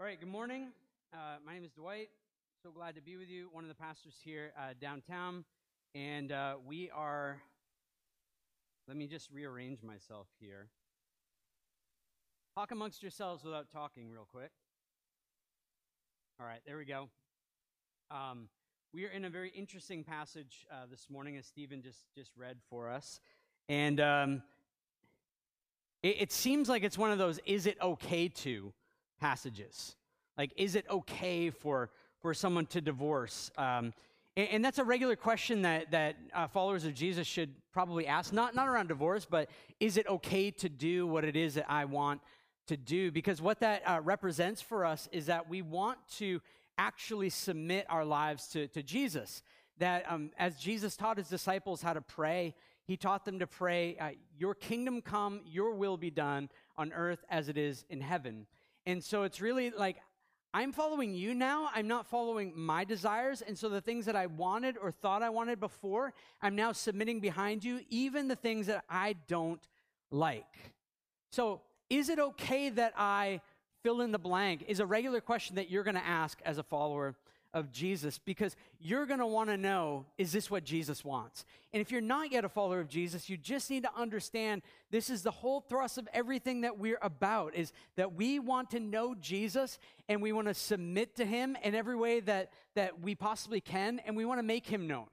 [0.00, 0.72] All right, good morning.
[1.12, 2.08] Uh, my name is Dwight.
[2.64, 5.44] So glad to be with you, one of the pastors here uh, downtown.
[5.94, 7.40] And uh, we are,
[8.88, 10.66] let me just rearrange myself here.
[12.56, 14.50] Talk amongst yourselves without talking, real quick.
[16.40, 17.08] All right, there we go.
[18.10, 18.48] Um,
[18.92, 22.56] we are in a very interesting passage uh, this morning, as Stephen just, just read
[22.68, 23.20] for us.
[23.68, 24.42] And um,
[26.02, 28.72] it, it seems like it's one of those is it okay to
[29.24, 29.96] passages.
[30.36, 31.88] Like, is it okay for,
[32.20, 33.50] for someone to divorce?
[33.56, 33.94] Um,
[34.36, 38.34] and, and, that's a regular question that, that uh, followers of Jesus should probably ask,
[38.34, 39.48] not, not around divorce, but
[39.80, 42.20] is it okay to do what it is that I want
[42.66, 43.10] to do?
[43.10, 46.42] Because what that uh, represents for us is that we want to
[46.76, 49.42] actually submit our lives to, to Jesus.
[49.78, 52.54] That um, as Jesus taught his disciples how to pray,
[52.86, 57.24] he taught them to pray, uh, Your kingdom come, your will be done on earth
[57.30, 58.46] as it is in heaven.
[58.86, 59.96] And so it's really like,
[60.52, 61.68] I'm following you now.
[61.74, 63.42] I'm not following my desires.
[63.42, 67.18] And so the things that I wanted or thought I wanted before, I'm now submitting
[67.18, 69.60] behind you, even the things that I don't
[70.12, 70.72] like.
[71.32, 73.40] So is it okay that I
[73.82, 74.64] fill in the blank?
[74.68, 77.16] Is a regular question that you're going to ask as a follower
[77.54, 81.46] of Jesus because you're going to want to know is this what Jesus wants?
[81.72, 85.08] And if you're not yet a follower of Jesus, you just need to understand this
[85.08, 89.14] is the whole thrust of everything that we're about is that we want to know
[89.14, 93.60] Jesus and we want to submit to him in every way that that we possibly
[93.60, 95.06] can and we want to make him known.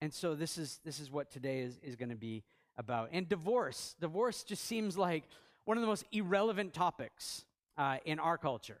[0.00, 2.44] And so this is this is what today is is going to be
[2.76, 3.08] about.
[3.12, 5.24] And divorce, divorce just seems like
[5.64, 7.44] one of the most irrelevant topics
[7.78, 8.78] uh, in our culture.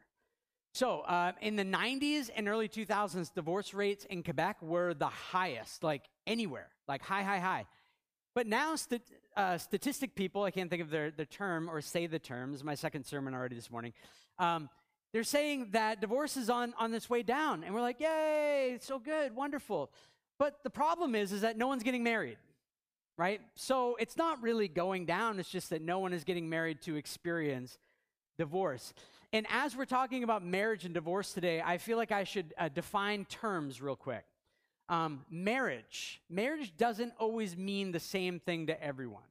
[0.74, 5.84] So, uh, in the 90s and early 2000s, divorce rates in Quebec were the highest,
[5.84, 7.66] like anywhere, like high, high, high.
[8.34, 9.02] But now, st-
[9.36, 12.74] uh, statistic people, I can't think of their, the term or say the terms, my
[12.74, 13.92] second sermon already this morning,
[14.38, 14.70] um,
[15.12, 17.64] they're saying that divorce is on, on this way down.
[17.64, 19.90] And we're like, yay, so good, wonderful.
[20.38, 22.38] But the problem is, is that no one's getting married,
[23.18, 23.42] right?
[23.54, 25.38] So it's not really going down.
[25.38, 27.76] It's just that no one is getting married to experience
[28.38, 28.94] divorce.
[29.34, 32.68] And as we're talking about marriage and divorce today, I feel like I should uh,
[32.68, 34.24] define terms real quick.
[34.90, 36.20] Um, marriage.
[36.28, 39.22] Marriage doesn't always mean the same thing to everyone.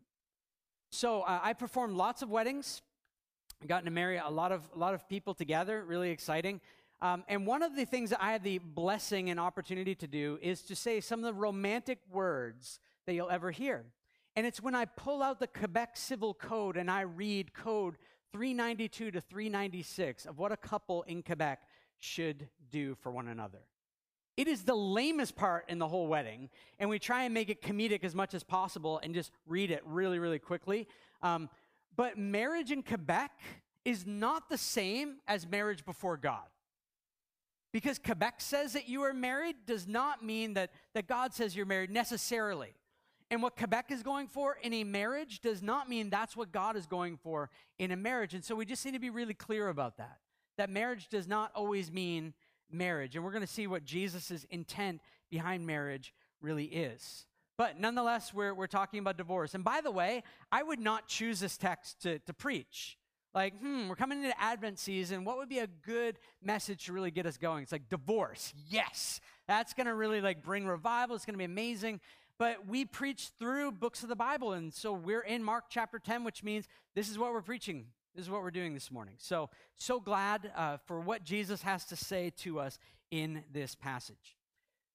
[0.89, 2.81] So uh, I performed lots of weddings.
[3.67, 5.83] Gotten to marry a lot of a lot of people together.
[5.85, 6.61] Really exciting.
[6.99, 10.39] Um, and one of the things that I had the blessing and opportunity to do
[10.41, 13.85] is to say some of the romantic words that you'll ever hear.
[14.35, 17.97] And it's when I pull out the Quebec Civil Code and I read code
[18.31, 21.61] 392 to 396 of what a couple in Quebec
[21.99, 23.59] should do for one another.
[24.37, 26.49] It is the lamest part in the whole wedding,
[26.79, 29.81] and we try and make it comedic as much as possible and just read it
[29.85, 30.87] really, really quickly.
[31.21, 31.49] Um,
[31.95, 33.31] but marriage in Quebec
[33.83, 36.47] is not the same as marriage before God.
[37.73, 41.65] Because Quebec says that you are married does not mean that, that God says you're
[41.65, 42.73] married necessarily.
[43.31, 46.75] And what Quebec is going for in a marriage does not mean that's what God
[46.75, 47.49] is going for
[47.79, 48.33] in a marriage.
[48.33, 50.17] And so we just need to be really clear about that.
[50.57, 52.33] That marriage does not always mean
[52.69, 53.15] marriage.
[53.15, 54.99] And we're going to see what Jesus' intent
[55.29, 57.25] behind marriage really is.
[57.57, 59.55] But nonetheless, we're, we're talking about divorce.
[59.55, 62.97] And by the way, I would not choose this text to, to preach.
[63.33, 65.23] Like, hmm, we're coming into Advent season.
[65.23, 67.63] What would be a good message to really get us going?
[67.63, 68.53] It's like divorce.
[68.67, 69.21] Yes.
[69.47, 71.15] That's going to really like bring revival.
[71.15, 72.01] It's going to be amazing
[72.41, 74.53] but we preach through books of the Bible.
[74.53, 77.85] And so we're in Mark chapter 10, which means this is what we're preaching.
[78.15, 79.13] This is what we're doing this morning.
[79.19, 82.79] So, so glad uh, for what Jesus has to say to us
[83.11, 84.39] in this passage.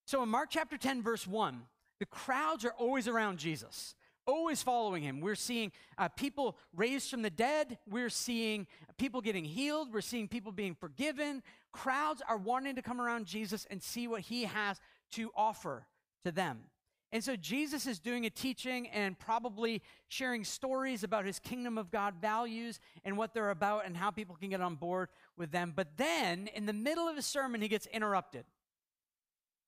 [0.06, 1.62] So, in Mark chapter 10, verse 1,
[2.00, 3.94] the crowds are always around Jesus,
[4.26, 5.20] always following him.
[5.20, 8.66] We're seeing uh, people raised from the dead, we're seeing
[8.98, 11.44] people getting healed, we're seeing people being forgiven.
[11.70, 14.80] Crowds are wanting to come around Jesus and see what he has
[15.12, 15.86] to offer
[16.24, 16.64] to them.
[17.12, 21.90] And so Jesus is doing a teaching and probably sharing stories about his kingdom of
[21.90, 25.72] God values and what they're about and how people can get on board with them.
[25.74, 28.44] But then in the middle of his sermon, he gets interrupted.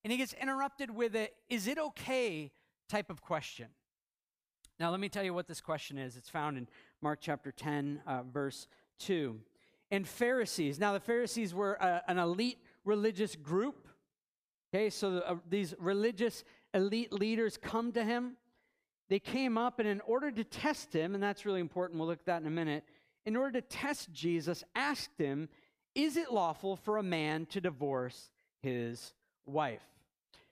[0.03, 2.51] And he gets interrupted with a, is it okay
[2.89, 3.69] type of question.
[4.81, 6.17] Now, let me tell you what this question is.
[6.17, 6.69] It's found in
[7.03, 8.69] Mark chapter 10, uh, verse
[9.01, 9.39] 2.
[9.91, 10.79] And Pharisees.
[10.79, 11.75] Now, the Pharisees were
[12.07, 13.89] an elite religious group.
[14.73, 16.45] Okay, so the, uh, these religious
[16.75, 18.37] elite leaders come to him.
[19.09, 22.21] They came up, and in order to test him, and that's really important, we'll look
[22.21, 22.85] at that in a minute,
[23.25, 25.49] in order to test Jesus, asked him,
[25.95, 28.31] Is it lawful for a man to divorce
[28.61, 29.13] his
[29.47, 29.83] wife?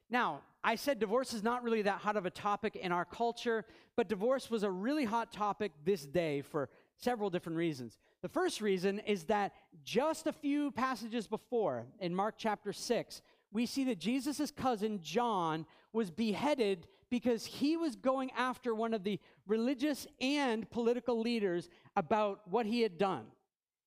[0.08, 3.64] Now, I said divorce is not really that hot of a topic in our culture,
[3.96, 7.98] but divorce was a really hot topic this day for several different reasons.
[8.22, 9.52] The first reason is that
[9.84, 13.22] just a few passages before, in Mark chapter 6,
[13.52, 19.04] we see that Jesus' cousin John was beheaded because he was going after one of
[19.04, 23.26] the religious and political leaders about what he had done.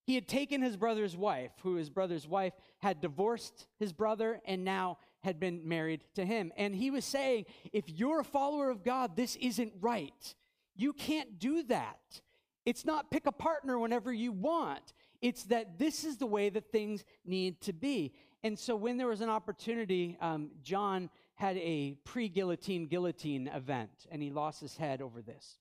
[0.06, 4.64] He had taken his brother's wife, who his brother's wife had divorced his brother and
[4.64, 6.52] now had been married to him.
[6.58, 10.34] And he was saying, if you're a follower of God, this isn't right.
[10.76, 12.22] You can't do that.
[12.66, 14.94] It's not pick a partner whenever you want.
[15.22, 18.14] It's that this is the way that things need to be.
[18.44, 23.92] And so when there was an opportunity, um, John had a pre guillotine guillotine event,
[24.12, 25.58] and he lost his head over this.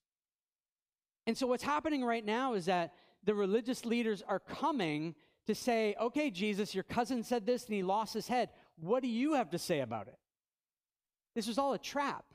[1.27, 2.93] And so what's happening right now is that
[3.23, 5.15] the religious leaders are coming
[5.45, 8.49] to say, okay, Jesus, your cousin said this and he lost his head.
[8.79, 10.17] What do you have to say about it?
[11.35, 12.25] This was all a trap.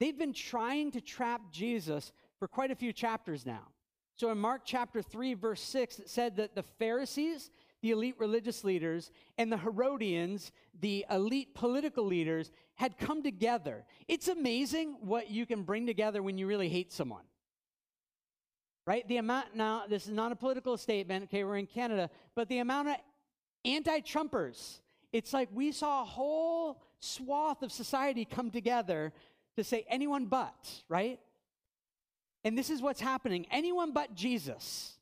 [0.00, 3.68] They've been trying to trap Jesus for quite a few chapters now.
[4.16, 7.50] So in Mark chapter 3, verse 6, it said that the Pharisees,
[7.84, 13.84] the elite religious leaders, and the Herodians, the elite political leaders, had come together.
[14.08, 17.24] It's amazing what you can bring together when you really hate someone.
[18.86, 19.06] Right?
[19.06, 22.60] The amount, now, this is not a political statement, okay, we're in Canada, but the
[22.60, 22.96] amount of
[23.66, 24.78] anti Trumpers,
[25.12, 29.12] it's like we saw a whole swath of society come together
[29.56, 31.20] to say anyone but, right?
[32.44, 33.44] And this is what's happening.
[33.50, 34.93] Anyone but Jesus,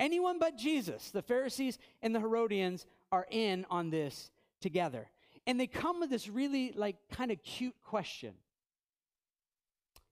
[0.00, 4.30] anyone but Jesus, the Pharisees and the Herodians are in on this
[4.60, 5.08] together.
[5.46, 8.34] And they come with this really, like, kind of cute question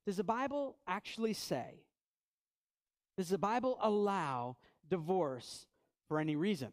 [0.07, 1.83] Does the Bible actually say,
[3.17, 4.57] does the Bible allow
[4.89, 5.67] divorce
[6.07, 6.69] for any reason?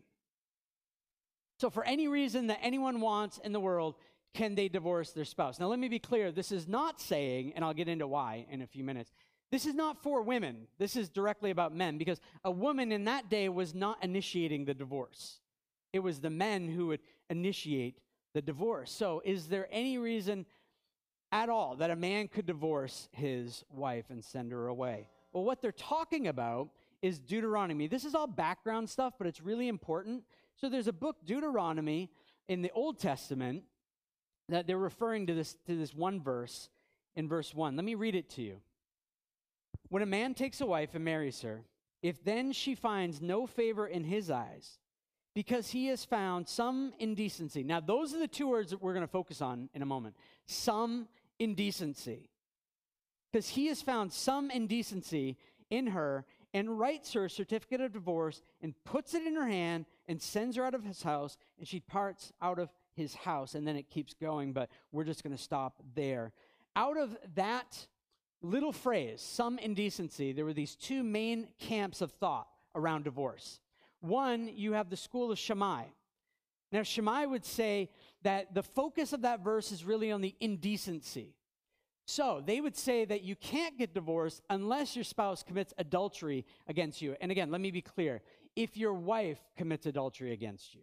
[1.59, 3.95] So, for any reason that anyone wants in the world,
[4.35, 5.59] can they divorce their spouse?
[5.59, 6.31] Now, let me be clear.
[6.31, 9.11] This is not saying, and I'll get into why in a few minutes,
[9.55, 10.67] this is not for women.
[10.79, 14.73] This is directly about men because a woman in that day was not initiating the
[14.73, 15.39] divorce.
[15.93, 16.99] It was the men who would
[17.29, 18.01] initiate
[18.33, 18.91] the divorce.
[18.91, 20.45] So, is there any reason
[21.31, 25.07] at all that a man could divorce his wife and send her away?
[25.31, 26.71] Well, what they're talking about
[27.01, 27.87] is Deuteronomy.
[27.87, 30.23] This is all background stuff, but it's really important.
[30.57, 32.11] So, there's a book, Deuteronomy,
[32.49, 33.63] in the Old Testament
[34.49, 36.67] that they're referring to this, to this one verse
[37.15, 37.77] in verse 1.
[37.77, 38.59] Let me read it to you.
[39.95, 41.61] When a man takes a wife and marries her,
[42.01, 44.77] if then she finds no favor in his eyes,
[45.33, 47.63] because he has found some indecency.
[47.63, 50.17] Now, those are the two words that we're going to focus on in a moment.
[50.47, 51.07] Some
[51.39, 52.29] indecency.
[53.31, 55.37] Because he has found some indecency
[55.69, 59.85] in her and writes her a certificate of divorce and puts it in her hand
[60.09, 63.55] and sends her out of his house, and she parts out of his house.
[63.55, 66.33] And then it keeps going, but we're just going to stop there.
[66.75, 67.87] Out of that
[68.45, 73.59] little phrase, some indecency, there were these two main camps of thought around divorce.
[74.01, 75.85] One, you have the school of Shammai.
[76.71, 77.89] Now, Shammai would say
[78.23, 81.35] that the focus of that verse is really on the indecency.
[82.05, 87.01] So they would say that you can't get divorced unless your spouse commits adultery against
[87.01, 87.15] you.
[87.19, 88.21] And again, let me be clear
[88.55, 90.81] if your wife commits adultery against you,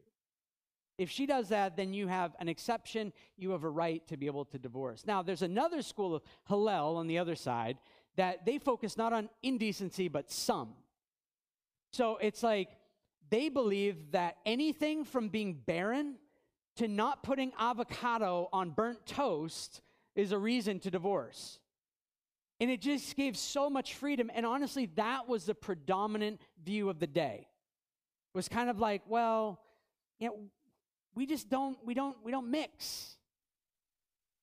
[1.03, 3.13] if she does that, then you have an exception.
[3.37, 5.05] You have a right to be able to divorce.
[5.07, 7.79] Now, there's another school of Hillel on the other side
[8.17, 10.75] that they focus not on indecency, but some.
[11.93, 12.69] So it's like
[13.31, 16.17] they believe that anything from being barren
[16.77, 19.83] to not putting avocado on burnt toast
[20.15, 21.59] is a reason to divorce.
[22.61, 24.31] And it just gave so much freedom.
[24.33, 27.49] And honestly, that was the predominant view of the day.
[28.35, 29.61] It was kind of like, well,
[30.19, 30.37] you know,
[31.15, 33.17] we just don't we don't we don't mix.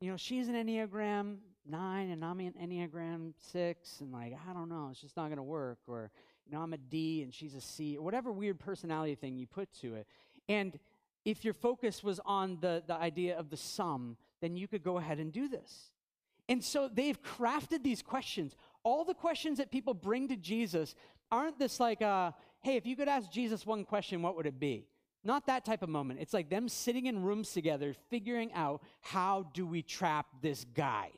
[0.02, 4.70] You know she's an enneagram 9 and i'm an enneagram 6 and like i don't
[4.70, 6.10] know it's just not going to work or
[6.46, 9.46] you know i'm a d and she's a c or whatever weird personality thing you
[9.46, 10.08] put to it.
[10.48, 10.80] And
[11.26, 14.98] if your focus was on the the idea of the sum then you could go
[14.98, 15.92] ahead and do this.
[16.48, 18.56] And so they've crafted these questions.
[18.84, 20.96] All the questions that people bring to jesus
[21.32, 24.60] aren't this like uh hey if you could ask jesus one question what would it
[24.60, 24.88] be
[25.30, 26.20] not that type of moment.
[26.20, 31.12] It's like them sitting in rooms together, figuring out how do we trap this guy?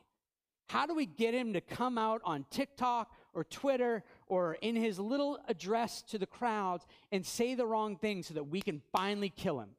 [0.68, 4.98] How do we get him to come out on TikTok or Twitter or in his
[4.98, 9.30] little address to the crowds and say the wrong thing so that we can finally
[9.30, 9.70] kill him?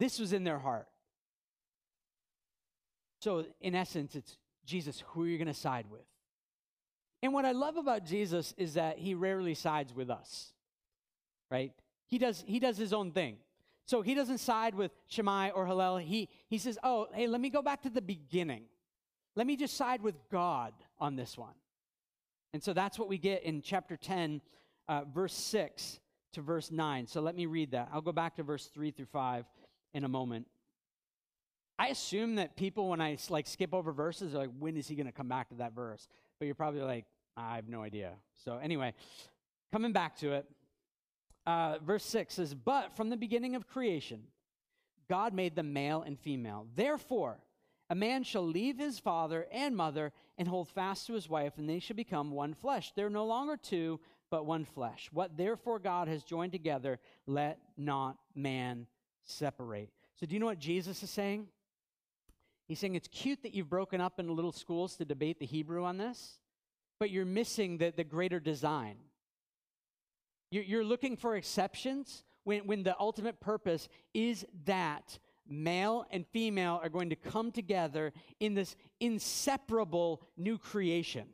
[0.00, 0.88] This was in their heart.
[3.20, 6.04] So, in essence, it's Jesus, who are you going to side with?
[7.22, 10.52] And what I love about Jesus is that he rarely sides with us,
[11.52, 11.72] right?
[12.06, 13.36] He does, he does his own thing.
[13.84, 15.98] So he doesn't side with Shammai or Hillel.
[15.98, 18.64] He, he says, oh, hey, let me go back to the beginning.
[19.36, 21.54] Let me just side with God on this one.
[22.52, 24.40] And so that's what we get in chapter 10,
[24.88, 26.00] uh, verse 6.
[26.32, 27.06] to verse 9.
[27.06, 27.88] So let me read that.
[27.92, 29.44] I'll go back to verse 3 through 5
[29.94, 30.46] in a moment.
[31.78, 34.94] I assume that people, when I like skip over verses, are like, when is he
[34.96, 36.08] going to come back to that verse?
[36.38, 37.04] But you're probably like,
[37.36, 38.12] I have no idea.
[38.44, 38.94] So anyway,
[39.72, 40.46] coming back to it,
[41.46, 44.22] uh, verse 6 says, But from the beginning of creation,
[45.08, 46.66] God made them male and female.
[46.74, 47.38] Therefore,
[47.88, 51.68] a man shall leave his father and mother and hold fast to his wife, and
[51.68, 52.92] they shall become one flesh.
[52.94, 54.00] They're no longer two,
[54.30, 55.08] but one flesh.
[55.12, 58.86] What therefore God has joined together, let not man
[59.24, 59.90] separate.
[60.16, 61.46] So, do you know what Jesus is saying?
[62.66, 65.84] He's saying it's cute that you've broken up into little schools to debate the Hebrew
[65.84, 66.40] on this,
[66.98, 68.96] but you're missing the, the greater design.
[70.50, 76.88] You're, looking for exceptions when, when the ultimate purpose is that male and female are
[76.88, 81.26] going to come together in this inseparable new creation.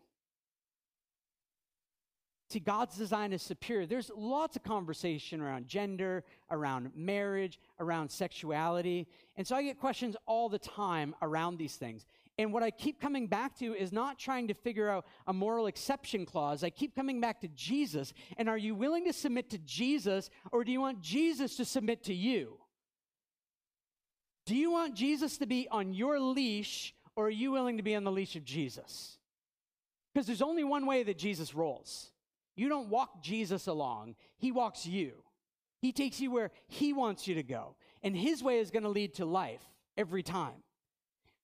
[2.52, 3.86] See, God's design is superior.
[3.86, 9.08] There's lots of conversation around gender, around marriage, around sexuality.
[9.36, 12.04] And so I get questions all the time around these things.
[12.38, 15.66] And what I keep coming back to is not trying to figure out a moral
[15.66, 16.64] exception clause.
[16.64, 18.14] I keep coming back to Jesus.
[18.38, 22.04] And are you willing to submit to Jesus, or do you want Jesus to submit
[22.04, 22.58] to you?
[24.46, 27.94] Do you want Jesus to be on your leash, or are you willing to be
[27.94, 29.18] on the leash of Jesus?
[30.12, 32.10] Because there's only one way that Jesus rolls.
[32.56, 35.12] You don't walk Jesus along, He walks you.
[35.80, 37.76] He takes you where He wants you to go.
[38.02, 39.62] And His way is going to lead to life
[39.96, 40.62] every time.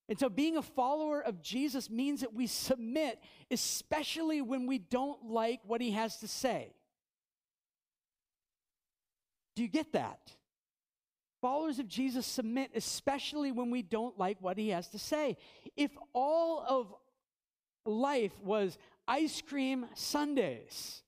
[0.08, 5.26] And so being a follower of Jesus means that we submit, especially when we don't
[5.26, 6.72] like what He has to say.
[9.54, 10.32] Do you get that?
[11.40, 15.36] Followers of Jesus submit, especially when we don't like what He has to say.
[15.76, 16.94] If all of
[17.84, 21.02] life was, ice cream sundaes,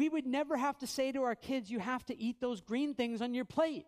[0.00, 2.94] We would never have to say to our kids, you have to eat those green
[2.94, 3.84] things on your plate.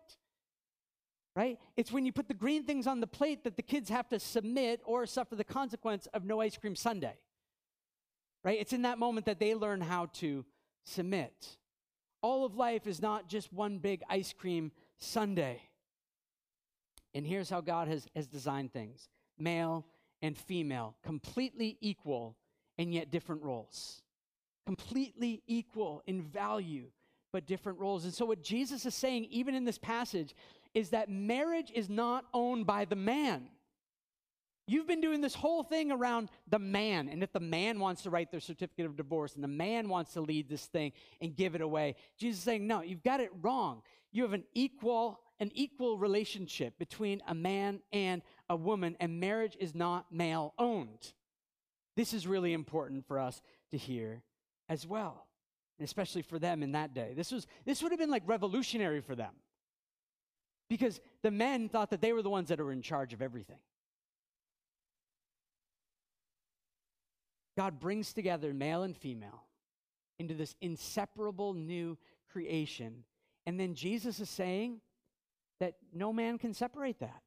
[1.35, 1.57] Right?
[1.75, 4.19] It's when you put the green things on the plate that the kids have to
[4.19, 7.15] submit or suffer the consequence of no ice cream sundae,
[8.43, 8.59] Right?
[8.59, 10.45] It's in that moment that they learn how to
[10.83, 11.57] submit.
[12.21, 15.57] All of life is not just one big ice cream sundae.
[17.13, 19.85] And here's how God has, has designed things male
[20.21, 22.35] and female, completely equal
[22.77, 24.01] and yet different roles.
[24.65, 26.85] Completely equal in value,
[27.33, 28.05] but different roles.
[28.05, 30.33] And so, what Jesus is saying, even in this passage,
[30.73, 33.47] is that marriage is not owned by the man.
[34.65, 38.09] You've been doing this whole thing around the man, and if the man wants to
[38.09, 41.53] write their certificate of divorce and the man wants to lead this thing and give
[41.53, 43.81] it away, Jesus is saying, No, you've got it wrong.
[44.11, 49.57] You have an equal an equal relationship between a man and a woman, and marriage
[49.59, 51.11] is not male owned.
[51.97, 54.23] This is really important for us to hear
[54.69, 55.27] as well,
[55.81, 57.13] especially for them in that day.
[57.15, 59.33] This, was, this would have been like revolutionary for them
[60.69, 63.59] because the men thought that they were the ones that were in charge of everything.
[67.57, 69.43] God brings together male and female
[70.17, 71.97] into this inseparable new
[72.31, 73.03] creation.
[73.45, 74.79] And then Jesus is saying
[75.59, 77.21] that no man can separate that.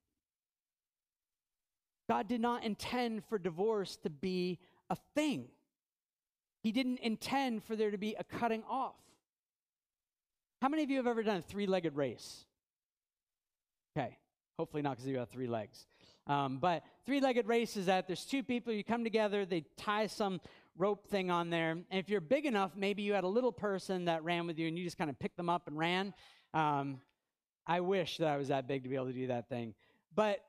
[2.09, 4.59] God did not intend for divorce to be
[4.91, 5.47] a thing.
[6.63, 8.95] He didn't intend for there to be a cutting off.
[10.63, 12.45] How many of you have ever done a three legged race?
[13.97, 14.19] Okay,
[14.59, 15.87] hopefully not because you have three legs.
[16.27, 20.07] Um, but three legged race is that there's two people, you come together, they tie
[20.07, 20.41] some
[20.77, 21.71] rope thing on there.
[21.71, 24.69] And if you're big enough, maybe you had a little person that ran with you
[24.69, 26.13] and you just kind of picked them up and ran.
[26.53, 27.01] Um,
[27.67, 29.75] I wish that I was that big to be able to do that thing.
[30.15, 30.41] But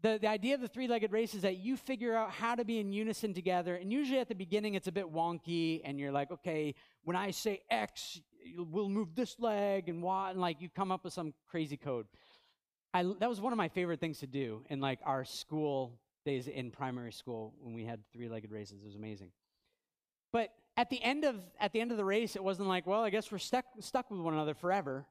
[0.00, 2.64] the, the idea of the three legged race is that you figure out how to
[2.64, 3.74] be in unison together.
[3.74, 7.30] And usually at the beginning, it's a bit wonky, and you're like, okay, when I
[7.30, 8.20] say X,
[8.56, 12.06] we'll move this leg and Y, and like you come up with some crazy code.
[12.94, 16.46] I, that was one of my favorite things to do in like our school days
[16.46, 18.82] in primary school when we had three legged races.
[18.82, 19.30] It was amazing.
[20.32, 23.02] But at the end of at the end of the race, it wasn't like, well,
[23.02, 25.06] I guess we're stuck stuck with one another forever.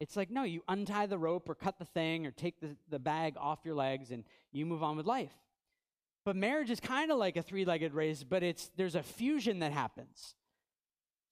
[0.00, 2.98] It's like, no, you untie the rope or cut the thing or take the, the
[2.98, 5.32] bag off your legs and you move on with life.
[6.24, 9.60] But marriage is kind of like a three legged race, but it's, there's a fusion
[9.60, 10.34] that happens.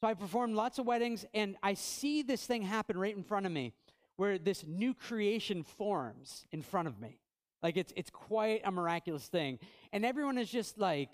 [0.00, 3.46] So I performed lots of weddings and I see this thing happen right in front
[3.46, 3.72] of me
[4.16, 7.18] where this new creation forms in front of me.
[7.62, 9.58] Like it's, it's quite a miraculous thing.
[9.92, 11.10] And everyone is just like,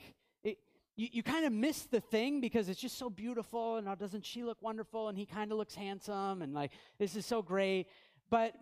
[0.99, 4.27] you, you kind of miss the thing because it's just so beautiful and oh, doesn't
[4.27, 7.87] she look wonderful and he kind of looks handsome and like this is so great
[8.29, 8.53] but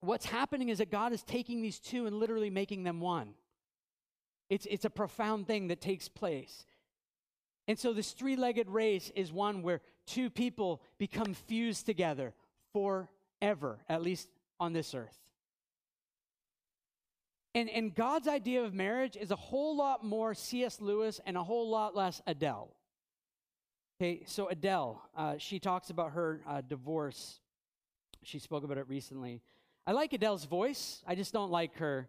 [0.00, 3.30] what's happening is that god is taking these two and literally making them one
[4.50, 6.66] it's, it's a profound thing that takes place
[7.66, 12.34] and so this three-legged race is one where two people become fused together
[13.40, 14.28] forever, at least
[14.60, 15.18] on this earth.
[17.54, 20.80] And, and God's idea of marriage is a whole lot more C.S.
[20.80, 22.72] Lewis and a whole lot less Adele.
[24.00, 27.40] Okay, so Adele, uh, she talks about her uh, divorce.
[28.22, 29.42] She spoke about it recently.
[29.86, 32.08] I like Adele's voice, I just don't like her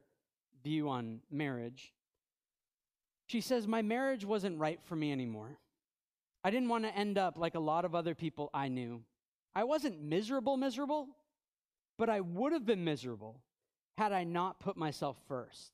[0.64, 1.94] view on marriage.
[3.28, 5.58] She says, My marriage wasn't right for me anymore.
[6.44, 9.02] I didn't want to end up like a lot of other people I knew.
[9.56, 11.08] I wasn't miserable, miserable,
[12.00, 13.42] but I would have been miserable
[13.98, 15.74] had I not put myself first.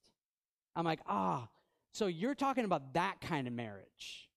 [0.75, 1.47] I'm like, ah,
[1.93, 4.27] so you're talking about that kind of marriage.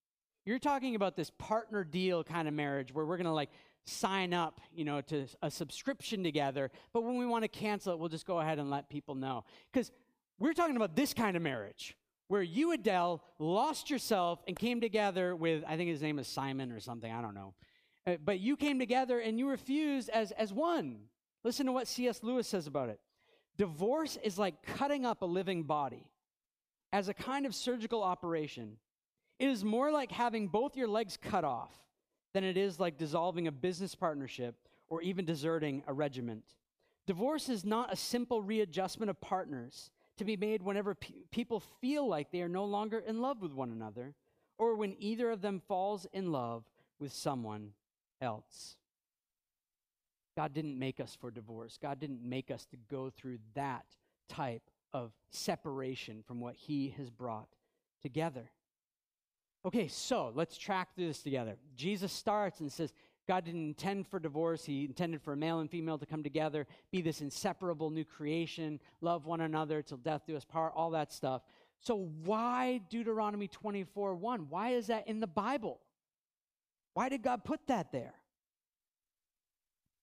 [0.45, 3.49] You're talking about this partner deal kind of marriage where we're going to like
[3.87, 7.99] sign up, you know, to a subscription together, but when we want to cancel it,
[7.99, 9.45] we'll just go ahead and let people know.
[9.73, 9.91] Cuz
[10.39, 11.97] we're talking about this kind of marriage
[12.29, 16.71] where you Adele lost yourself and came together with I think his name is Simon
[16.71, 17.55] or something, I don't know.
[18.07, 21.09] Uh, but you came together and you refused as as one.
[21.45, 22.23] Listen to what C.S.
[22.23, 23.01] Lewis says about it.
[23.57, 26.11] Divorce is like cutting up a living body
[26.93, 28.77] as a kind of surgical operation.
[29.39, 31.73] It is more like having both your legs cut off
[32.35, 34.55] than it is like dissolving a business partnership
[34.89, 36.45] or even deserting a regiment.
[37.07, 42.07] Divorce is not a simple readjustment of partners to be made whenever pe- people feel
[42.07, 44.15] like they are no longer in love with one another
[44.59, 46.65] or when either of them falls in love
[46.99, 47.73] with someone
[48.21, 48.77] else.
[50.39, 51.81] God didn't make us for divorce.
[51.83, 53.85] God didn't make us to go through that
[54.29, 57.49] type of separation from what He has brought
[58.03, 58.49] together.
[59.67, 61.57] Okay, so let's track through this together.
[61.75, 62.93] Jesus starts and says,
[63.27, 64.65] God didn't intend for divorce.
[64.65, 68.79] He intended for a male and female to come together, be this inseparable new creation,
[69.01, 71.43] love one another till death do us part, all that stuff.
[71.81, 74.47] So, why Deuteronomy 24 1?
[74.49, 75.81] Why is that in the Bible?
[76.95, 78.15] Why did God put that there?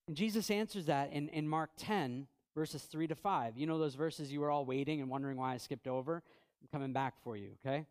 [0.08, 3.58] And Jesus answers that in, in Mark 10, verses 3 to 5.
[3.58, 6.24] You know those verses you were all waiting and wondering why I skipped over?
[6.62, 7.86] I'm coming back for you, okay?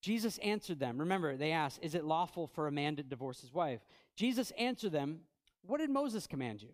[0.00, 0.98] Jesus answered them.
[0.98, 3.80] Remember, they asked, Is it lawful for a man to divorce his wife?
[4.16, 5.20] Jesus answered them,
[5.62, 6.70] What did Moses command you?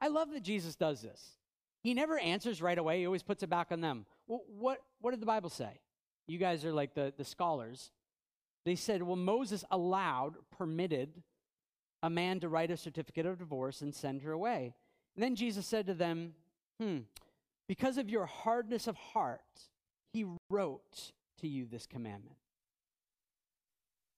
[0.00, 1.38] I love that Jesus does this.
[1.82, 4.06] He never answers right away, he always puts it back on them.
[4.26, 5.80] Well, what, what did the Bible say?
[6.26, 7.90] You guys are like the, the scholars.
[8.64, 11.22] They said, Well, Moses allowed, permitted
[12.04, 14.74] a man to write a certificate of divorce and send her away.
[15.16, 16.34] And then Jesus said to them,
[16.78, 16.98] Hmm,
[17.66, 19.40] because of your hardness of heart,
[20.12, 22.36] he wrote to you this commandment.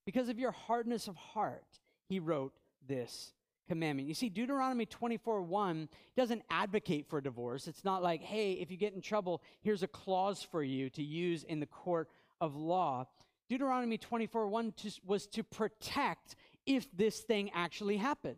[0.05, 2.55] Because of your hardness of heart, he wrote
[2.88, 3.33] this
[3.68, 4.09] commandment.
[4.09, 7.68] You see, Deuteronomy 24 1 doesn't advocate for divorce.
[7.68, 11.05] It's not like, hey, if you get in trouble, here's a clause for you to
[11.05, 12.09] use in the court
[12.40, 13.07] of law.
[13.49, 14.75] Deuteronomy 24 1
[15.07, 16.35] was to protect
[16.66, 18.37] if this thing actually happened.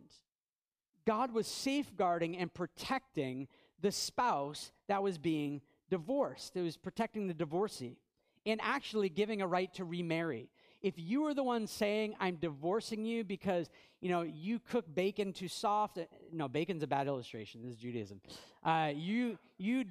[1.05, 3.47] God was safeguarding and protecting
[3.81, 6.55] the spouse that was being divorced.
[6.55, 7.97] It was protecting the divorcee
[8.45, 10.49] and actually giving a right to remarry.
[10.81, 15.33] If you are the one saying, I'm divorcing you because, you know, you cook bacon
[15.33, 17.61] too soft, uh, no, bacon's a bad illustration.
[17.63, 18.21] This is Judaism.
[18.63, 19.83] Uh, you, you,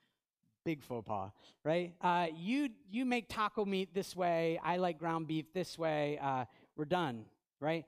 [0.64, 1.30] big faux pas,
[1.64, 1.94] right?
[2.00, 4.60] Uh, you, you make taco meat this way.
[4.62, 6.18] I like ground beef this way.
[6.22, 6.44] Uh,
[6.76, 7.24] we're done
[7.60, 7.84] right?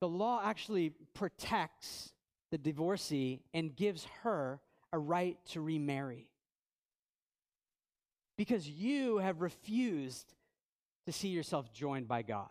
[0.00, 2.12] The law actually protects
[2.50, 4.60] the divorcee and gives her
[4.92, 6.28] a right to remarry.
[8.36, 10.34] Because you have refused
[11.06, 12.50] to see yourself joined by God.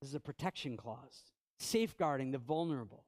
[0.00, 1.22] This is a protection clause,
[1.58, 3.04] safeguarding the vulnerable.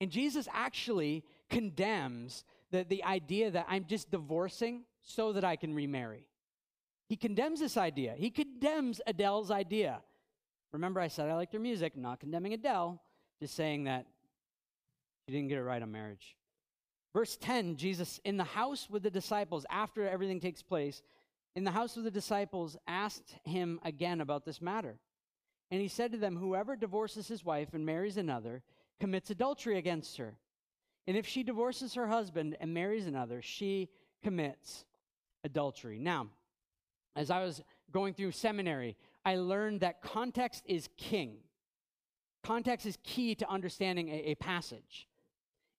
[0.00, 5.74] And Jesus actually condemns the, the idea that I'm just divorcing so that I can
[5.74, 6.26] remarry.
[7.08, 8.14] He condemns this idea.
[8.16, 10.00] He condemns Adele's idea.
[10.72, 11.92] Remember, I said I like their music.
[11.94, 13.00] I'm not condemning Adele,
[13.40, 14.06] just saying that
[15.26, 16.36] she didn't get it right on marriage.
[17.12, 21.02] Verse 10 Jesus, in the house with the disciples, after everything takes place,
[21.54, 24.98] in the house with the disciples, asked him again about this matter.
[25.70, 28.62] And he said to them, Whoever divorces his wife and marries another
[28.98, 30.34] commits adultery against her.
[31.06, 33.90] And if she divorces her husband and marries another, she
[34.22, 34.84] commits
[35.44, 35.98] adultery.
[35.98, 36.28] Now,
[37.16, 41.36] as I was going through seminary, I learned that context is king.
[42.42, 45.08] Context is key to understanding a, a passage.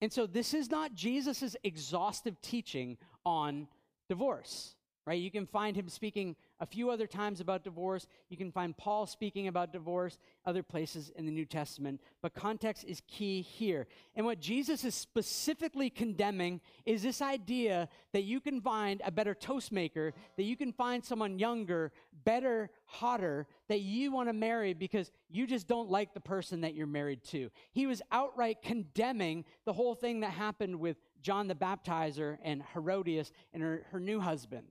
[0.01, 3.67] And so this is not Jesus' exhaustive teaching on
[4.09, 4.75] divorce.
[5.05, 5.21] Right?
[5.21, 8.07] You can find him speaking a few other times about divorce.
[8.29, 12.01] You can find Paul speaking about divorce other places in the New Testament.
[12.21, 13.85] But context is key here.
[14.15, 19.35] And what Jesus is specifically condemning is this idea that you can find a better
[19.35, 21.91] toast maker, that you can find someone younger,
[22.23, 26.73] better, hotter, that you want to marry because you just don't like the person that
[26.73, 27.51] you're married to.
[27.73, 33.31] He was outright condemning the whole thing that happened with John the Baptizer and Herodias
[33.53, 34.67] and her, her new husband.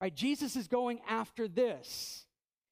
[0.00, 0.14] Right?
[0.14, 2.24] Jesus is going after this.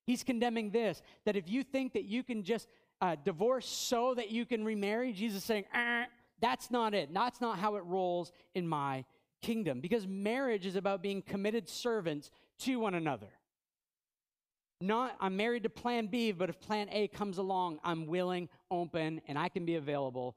[0.07, 2.69] He's condemning this that if you think that you can just
[3.01, 6.05] uh, divorce so that you can remarry, Jesus is saying, ah,
[6.41, 7.13] that's not it.
[7.13, 9.05] That's not how it rolls in my
[9.43, 9.81] kingdom.
[9.81, 13.29] Because marriage is about being committed servants to one another.
[14.81, 19.23] Not, I'm married to plan B, but if plan A comes along, I'm willing, open,
[19.27, 20.37] and I can be available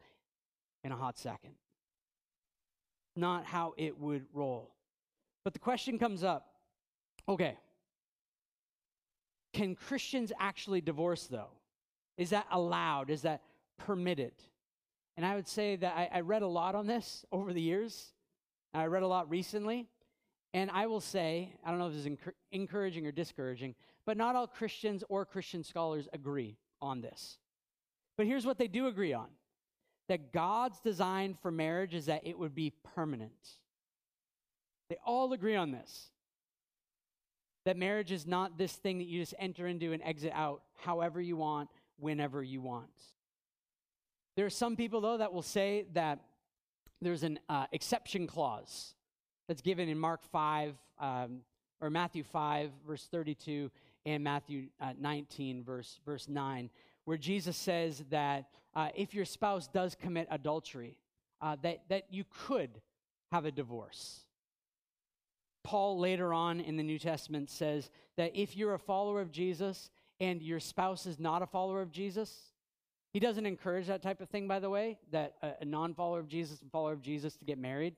[0.83, 1.55] in a hot second.
[3.15, 4.73] Not how it would roll.
[5.43, 6.48] But the question comes up
[7.29, 7.55] Okay.
[9.53, 11.51] Can Christians actually divorce, though?
[12.17, 13.09] Is that allowed?
[13.09, 13.43] Is that
[13.77, 14.33] permitted?
[15.15, 18.13] And I would say that I, I read a lot on this over the years.
[18.73, 19.87] I read a lot recently.
[20.53, 22.17] And I will say, I don't know if this is
[22.51, 27.37] encouraging or discouraging, but not all Christians or Christian scholars agree on this.
[28.17, 29.27] But here's what they do agree on
[30.07, 33.57] that God's design for marriage is that it would be permanent.
[34.89, 36.09] They all agree on this.
[37.65, 41.19] That marriage is not this thing that you just enter into and exit out however
[41.19, 42.89] you want, whenever you want.
[44.35, 46.19] There are some people, though, that will say that
[47.01, 48.93] there's an uh, exception clause
[49.47, 51.39] that's given in Mark 5 um,
[51.81, 53.71] or Matthew 5, verse 32,
[54.05, 56.69] and Matthew uh, 19, verse, verse 9,
[57.05, 58.45] where Jesus says that
[58.75, 60.97] uh, if your spouse does commit adultery,
[61.41, 62.69] uh, that, that you could
[63.31, 64.21] have a divorce.
[65.63, 69.89] Paul later on in the New Testament says that if you're a follower of Jesus
[70.19, 72.53] and your spouse is not a follower of Jesus,
[73.13, 76.27] he doesn't encourage that type of thing, by the way, that a, non follower of
[76.27, 77.95] Jesus and follower of Jesus to get married.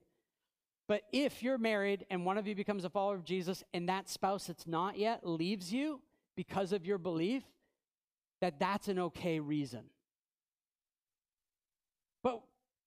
[0.87, 4.09] But if you're married and one of you becomes a follower of Jesus and that
[4.09, 6.01] spouse that's not yet leaves you
[6.35, 7.43] because of your belief,
[8.41, 9.83] that that's an okay reason.
[12.23, 12.41] But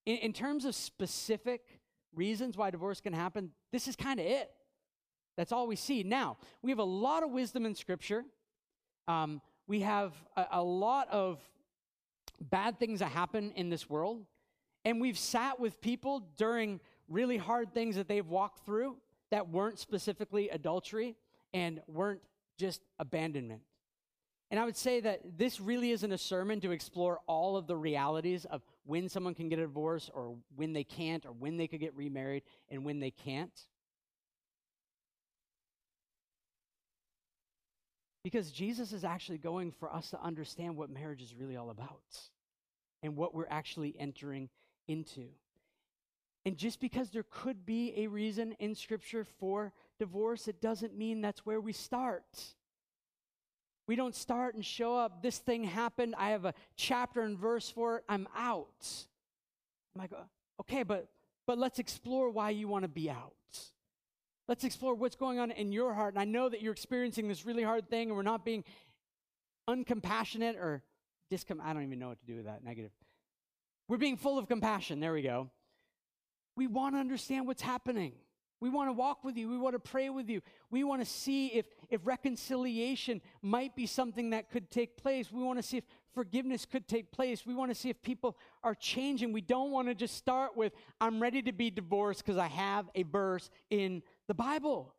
[0.04, 1.80] in, in terms of specific
[2.14, 4.50] reasons why divorce can happen, this is kind of it.
[5.37, 6.03] That's all we see.
[6.03, 8.25] Now, we have a lot of wisdom in Scripture.
[9.09, 11.38] Um, we have a, a lot of
[12.40, 14.25] bad things that happen in this world.
[14.85, 18.97] And we've sat with people during really hard things that they've walked through
[19.31, 21.16] that weren't specifically adultery
[21.53, 22.20] and weren't
[22.59, 23.62] just abandonment.
[24.51, 27.77] And I would say that this really isn't a sermon to explore all of the
[27.77, 31.66] realities of when someone can get a divorce or when they can't or when they
[31.66, 33.51] could get remarried and when they can't.
[38.24, 42.18] Because Jesus is actually going for us to understand what marriage is really all about
[43.02, 44.48] and what we're actually entering
[44.88, 45.26] into.
[46.46, 51.20] And just because there could be a reason in Scripture for divorce, it doesn't mean
[51.20, 52.24] that's where we start.
[53.87, 57.68] We don't start and show up, this thing happened, I have a chapter and verse
[57.68, 59.06] for it, I'm out.
[59.94, 60.12] I'm like,
[60.60, 61.08] okay, but
[61.46, 63.34] but let's explore why you want to be out.
[64.46, 66.14] Let's explore what's going on in your heart.
[66.14, 68.64] And I know that you're experiencing this really hard thing and we're not being
[69.68, 70.83] uncompassionate or
[71.33, 72.90] discom I don't even know what to do with that negative.
[73.88, 75.00] We're being full of compassion.
[75.00, 75.50] There we go.
[76.57, 78.12] We want to understand what's happening.
[78.61, 79.50] We want to walk with you.
[79.50, 80.40] We want to pray with you.
[80.70, 85.30] We want to see if, if reconciliation might be something that could take place.
[85.30, 87.44] We want to see if forgiveness could take place.
[87.44, 89.33] We want to see if people are changing.
[89.33, 92.88] We don't want to just start with, I'm ready to be divorced because I have
[92.94, 94.94] a verse in the Bible.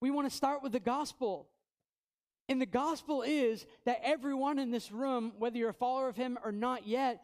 [0.00, 1.48] We want to start with the gospel.
[2.48, 6.38] And the gospel is that everyone in this room, whether you're a follower of him
[6.44, 7.22] or not yet,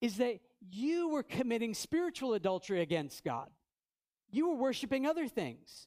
[0.00, 3.48] is that you were committing spiritual adultery against God.
[4.30, 5.86] You were worshiping other things.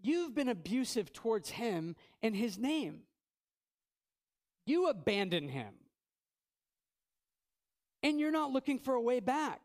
[0.00, 3.00] You've been abusive towards him and his name.
[4.66, 5.74] You abandon him.
[8.02, 9.60] And you're not looking for a way back.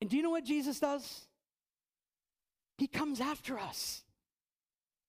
[0.00, 1.26] And do you know what Jesus does?
[2.76, 4.02] He comes after us.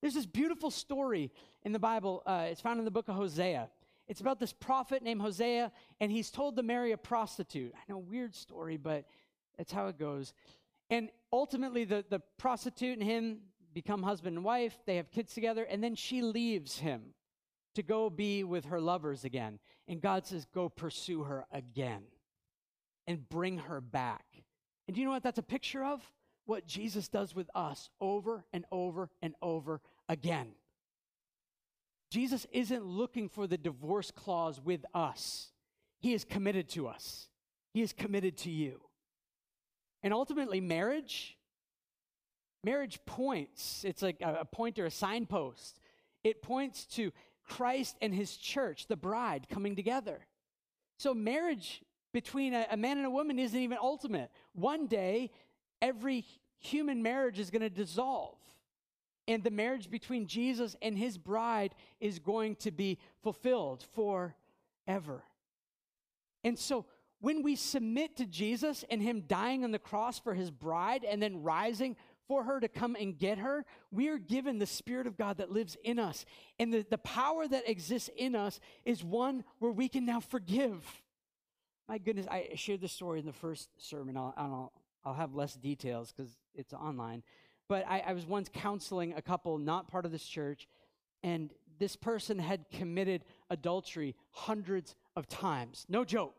[0.02, 1.32] There's this beautiful story
[1.64, 2.22] in the Bible.
[2.26, 3.70] Uh, it's found in the book of Hosea.
[4.08, 7.74] It's about this prophet named Hosea, and he's told to marry a prostitute.
[7.76, 9.06] I know, weird story, but
[9.58, 10.34] that's how it goes.
[10.92, 13.40] And ultimately, the, the prostitute and him
[13.74, 14.78] become husband and wife.
[14.86, 17.14] They have kids together, and then she leaves him
[17.74, 19.60] to go be with her lovers again.
[19.88, 22.04] And God says, Go pursue her again
[23.08, 24.26] and bring her back.
[24.88, 26.02] And do you know what that's a picture of?
[26.46, 30.50] What Jesus does with us over and over and over again.
[32.12, 35.50] Jesus isn't looking for the divorce clause with us.
[36.00, 37.28] He is committed to us.
[37.74, 38.82] He is committed to you.
[40.04, 41.36] And ultimately, marriage,
[42.64, 45.80] marriage points, it's like a, pointer, a signpost.
[46.24, 47.12] It points to
[47.48, 50.26] Christ and his church, the bride, coming together.
[50.98, 51.82] So, marriage
[52.14, 54.32] between a, a man and a woman isn't even ultimate.
[54.54, 55.32] One day,
[55.82, 56.26] every
[56.60, 58.38] human marriage is going to dissolve.
[59.28, 65.24] And the marriage between Jesus and his bride is going to be fulfilled forever.
[66.44, 66.86] And so,
[67.22, 71.24] when we submit to Jesus and him dying on the cross for his bride and
[71.24, 71.96] then rising
[72.28, 75.52] for her to come and get her, we are given the Spirit of God that
[75.52, 76.26] lives in us.
[76.60, 80.84] And the, the power that exists in us is one where we can now forgive.
[81.88, 84.18] My goodness, I shared this story in the first sermon.
[84.18, 84.74] I'll, I'll,
[85.06, 87.24] I'll have less details because it's online.
[87.68, 90.68] But I, I was once counseling a couple not part of this church,
[91.24, 95.86] and this person had committed adultery hundreds of times.
[95.90, 96.36] No joke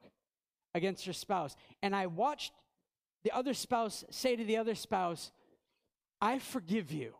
[0.74, 1.56] against her spouse.
[1.82, 2.52] And I watched
[3.24, 5.32] the other spouse say to the other spouse,
[6.20, 7.14] I forgive you.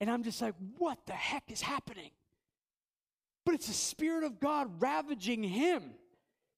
[0.00, 2.10] And I'm just like, what the heck is happening?
[3.44, 5.82] But it's the Spirit of God ravaging him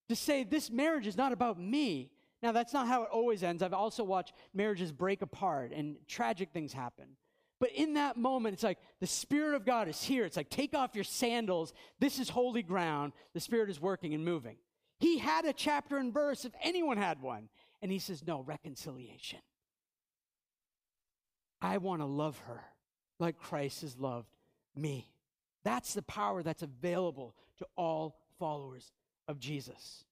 [0.08, 2.10] to say, this marriage is not about me.
[2.42, 3.62] Now, that's not how it always ends.
[3.62, 7.16] I've also watched marriages break apart and tragic things happen.
[7.58, 10.24] But in that moment, it's like the Spirit of God is here.
[10.24, 11.74] It's like, take off your sandals.
[11.98, 13.12] This is holy ground.
[13.34, 14.56] The Spirit is working and moving.
[14.98, 17.50] He had a chapter and verse if anyone had one.
[17.82, 19.40] And he says, no, reconciliation.
[21.60, 22.62] I want to love her
[23.18, 24.30] like Christ has loved
[24.74, 25.12] me.
[25.62, 28.92] That's the power that's available to all followers
[29.28, 30.04] of Jesus.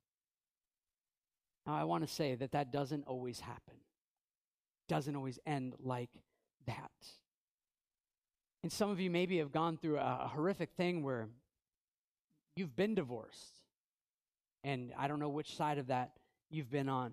[1.69, 3.75] Now, I want to say that that doesn't always happen,
[4.89, 6.09] doesn't always end like
[6.67, 6.91] that.
[8.63, 11.29] And some of you maybe have gone through a, horrific thing where
[12.57, 13.61] you've been divorced.
[14.65, 16.13] And I don't know which side of that
[16.49, 17.13] you've been on.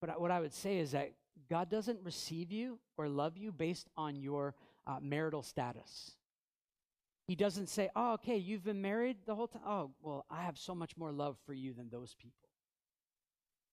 [0.00, 1.12] But what I would say is that
[1.50, 4.54] God doesn't receive you or love you based on your
[4.86, 6.12] uh, marital status.
[7.26, 9.62] He doesn't say, oh, okay, you've been married the whole time.
[9.66, 12.47] Oh, well, I have so much more love for you than those people.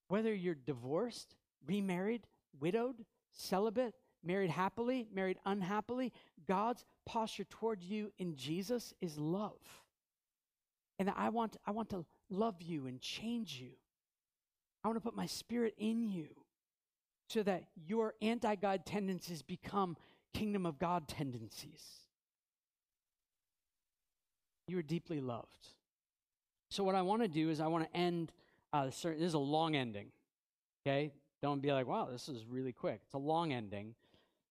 [0.07, 2.27] Whether you're divorced, remarried,
[2.59, 6.11] widowed, celibate, married happily, married unhappily,
[6.47, 9.59] God's posture toward you in Jesus is love.
[10.99, 13.71] And I want, I want to love you and change you.
[14.83, 16.27] I want to put my spirit in you
[17.29, 19.97] so that your anti God tendencies become
[20.33, 21.83] kingdom of God tendencies.
[24.67, 25.69] You are deeply loved.
[26.69, 28.31] So, what I want to do is, I want to end.
[28.73, 30.07] Uh, this is a long ending.
[30.85, 31.11] Okay?
[31.41, 33.01] Don't be like, wow, this is really quick.
[33.05, 33.95] It's a long ending.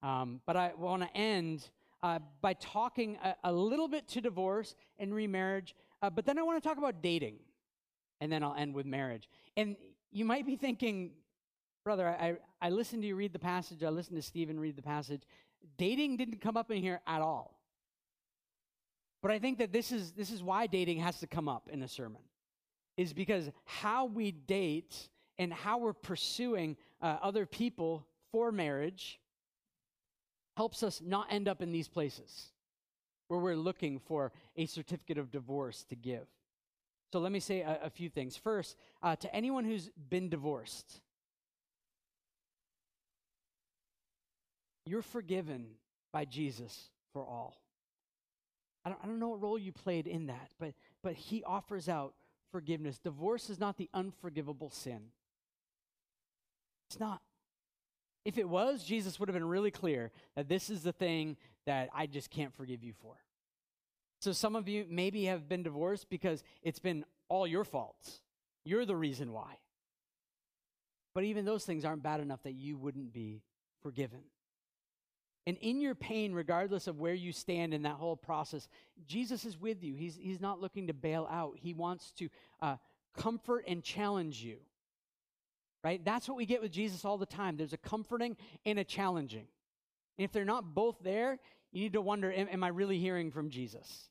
[0.02, 1.68] Um, but I want to end
[2.02, 5.74] uh, by talking a, a, little bit to divorce and remarriage.
[6.02, 7.36] Uh, but then I want to talk about dating.
[8.20, 9.28] And then I'll end with marriage.
[9.56, 9.76] And
[10.12, 11.12] you might be thinking,
[11.84, 14.82] brother, I, I listened to you read the passage, I listened to Stephen read the
[14.82, 15.22] passage.
[15.78, 17.58] Dating didn't come up in here at all.
[19.22, 21.82] But I think that this is, this is why dating has to come up in
[21.82, 22.20] a sermon,
[22.96, 29.20] is because how we date and how we're pursuing uh, other people for marriage
[30.56, 32.52] helps us not end up in these places
[33.28, 36.26] where we're looking for a certificate of divorce to give.
[37.12, 38.36] So let me say a, a few things.
[38.36, 41.00] First, uh, to anyone who's been divorced,
[44.84, 45.66] you're forgiven
[46.12, 47.56] by Jesus for all.
[48.84, 51.88] I don't, I don't know what role you played in that, but, but he offers
[51.88, 52.14] out
[52.54, 53.00] forgiveness.
[53.00, 55.00] Divorce is not the unforgivable sin.
[56.88, 57.20] It's not.
[58.24, 61.36] If it was, Jesus would have been really clear that this is the thing
[61.66, 63.16] that I just can't forgive you for.
[64.20, 68.20] So some of you maybe have been divorced because it's been all your fault.
[68.64, 69.56] You're the reason why.
[71.12, 73.42] But even those things aren't bad enough that you wouldn't be
[73.82, 74.20] forgiven.
[75.46, 78.66] And in your pain, regardless of where you stand in that whole process,
[79.06, 79.94] Jesus is with you.
[79.94, 82.28] He's, he's not looking to bail out, He wants to
[82.62, 82.76] uh,
[83.16, 84.56] comfort and challenge you.
[85.82, 86.02] Right?
[86.02, 87.58] That's what we get with Jesus all the time.
[87.58, 89.46] There's a comforting and a challenging.
[90.16, 91.38] And if they're not both there,
[91.72, 94.08] you need to wonder am, am I really hearing from Jesus?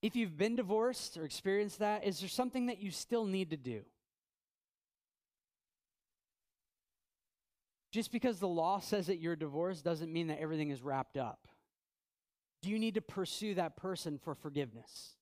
[0.00, 3.56] If you've been divorced or experienced that, is there something that you still need to
[3.56, 3.82] do?
[7.90, 11.48] Just because the law says that you're divorced doesn't mean that everything is wrapped up.
[12.62, 15.14] Do you need to pursue that person for forgiveness?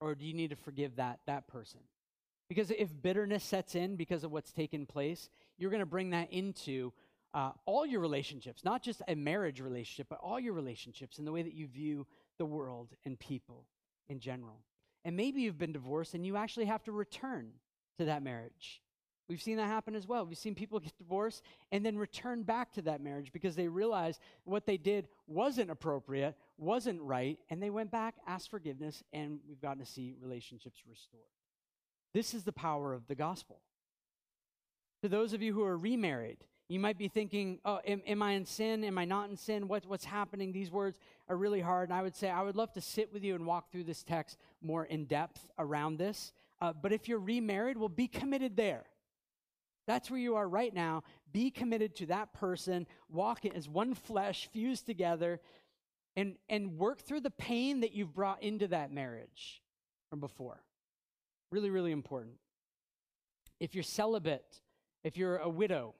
[0.00, 1.80] Or do you need to forgive that, that person?
[2.48, 5.28] Because if bitterness sets in because of what's taken place,
[5.58, 6.92] you're going to bring that into
[7.32, 11.32] uh, all your relationships, not just a marriage relationship, but all your relationships and the
[11.32, 12.06] way that you view
[12.38, 13.66] the world and people
[14.08, 14.64] in general.
[15.04, 17.52] And maybe you've been divorced and you actually have to return
[17.98, 18.82] to that marriage.
[19.30, 20.26] We've seen that happen as well.
[20.26, 24.18] We've seen people get divorced and then return back to that marriage because they realized
[24.42, 29.60] what they did wasn't appropriate, wasn't right, and they went back, asked forgiveness, and we've
[29.60, 31.22] gotten to see relationships restored.
[32.12, 33.60] This is the power of the gospel.
[35.02, 36.38] To those of you who are remarried,
[36.68, 38.82] you might be thinking, oh, am, am, I in sin?
[38.82, 39.68] Am I not in sin?
[39.68, 40.50] What, what's happening?
[40.50, 41.88] These words are really hard.
[41.88, 44.02] And I would say, I would love to sit with you and walk through this
[44.02, 46.32] text more in depth around this.
[46.60, 48.86] Uh, but if you're remarried, well, be committed there.
[49.86, 51.02] That's where you are right now.
[51.32, 55.40] Be committed to that person, walk as one flesh, fused together,
[56.16, 59.62] and, and work through the pain that you've brought into that marriage
[60.08, 60.62] from before.
[61.50, 62.34] Really, really important.
[63.58, 64.60] If you're celibate,
[65.02, 65.94] if you're a widow,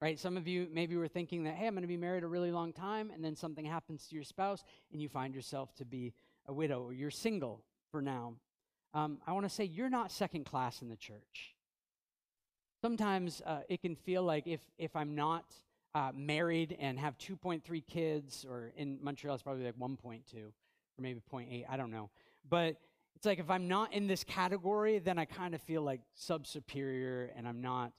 [0.00, 0.18] right?
[0.18, 2.50] Some of you maybe were thinking that, hey, I'm going to be married a really
[2.50, 6.12] long time, and then something happens to your spouse, and you find yourself to be
[6.46, 8.34] a widow, or you're single for now.
[8.94, 11.54] Um, I want to say you're not second class in the church.
[12.82, 15.44] Sometimes uh, it can feel like if, if I'm not
[15.94, 20.50] uh, married and have 2.3 kids, or in Montreal it's probably like 1.2 or
[20.98, 22.10] maybe 0.8, I don't know.
[22.50, 22.80] But
[23.14, 26.44] it's like if I'm not in this category, then I kind of feel like sub
[26.44, 27.92] superior and I'm not.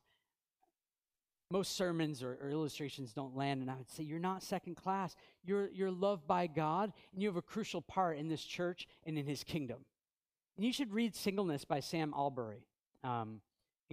[1.49, 5.15] Most sermons or, or, illustrations don't land, and I would say you're not second class.
[5.45, 9.19] You're, you're loved by God, and you have a crucial part in this church and
[9.19, 9.85] in His kingdom.
[10.57, 12.65] And you should read Singleness by Sam Allberry.
[13.03, 13.41] Um,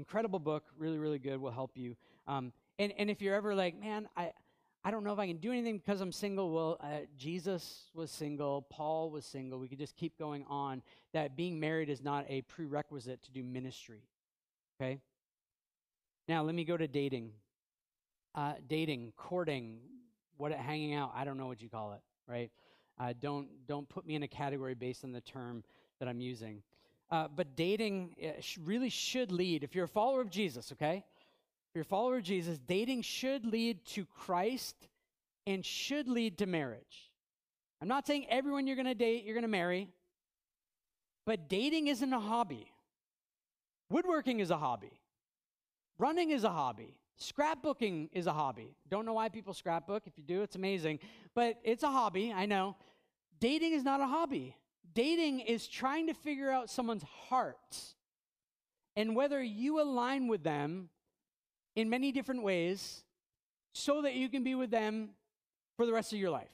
[0.01, 1.95] incredible book, really, really good, will help you.
[2.27, 4.33] Um, and, and if you're ever like, man, I,
[4.83, 6.51] I don't know if I can do anything because I'm single.
[6.51, 9.59] Well, uh, Jesus was single, Paul was single.
[9.59, 10.81] We could just keep going on.
[11.13, 14.05] That being married is not a prerequisite to do ministry.
[14.81, 15.01] Okay?
[16.27, 17.33] Now, let me go to dating.
[18.35, 19.81] Uh, dating, courting,
[20.39, 22.51] what hanging out, I don't know what you call it, right?
[22.99, 25.63] Uh, don't, don't put me in a category based on the term
[25.99, 26.63] that I'm using.
[27.11, 31.05] Uh, but dating uh, really should lead, if you're a follower of Jesus, okay?
[31.69, 34.77] If you're a follower of Jesus, dating should lead to Christ
[35.47, 37.11] and should lead to marriage.
[37.83, 39.89] I'm not saying everyone you're going to date, you're going to marry,
[41.27, 42.71] but dating isn't a hobby.
[43.89, 45.01] Woodworking is a hobby.
[45.99, 46.97] Running is a hobby.
[47.21, 48.75] Scrapbooking is a hobby.
[48.89, 50.05] Don't know why people scrapbook.
[50.07, 51.01] If you do, it's amazing.
[51.35, 52.77] But it's a hobby, I know.
[53.41, 54.57] Dating is not a hobby.
[54.93, 57.77] Dating is trying to figure out someone's heart
[58.97, 60.89] and whether you align with them
[61.77, 63.05] in many different ways
[63.73, 65.11] so that you can be with them
[65.77, 66.49] for the rest of your life.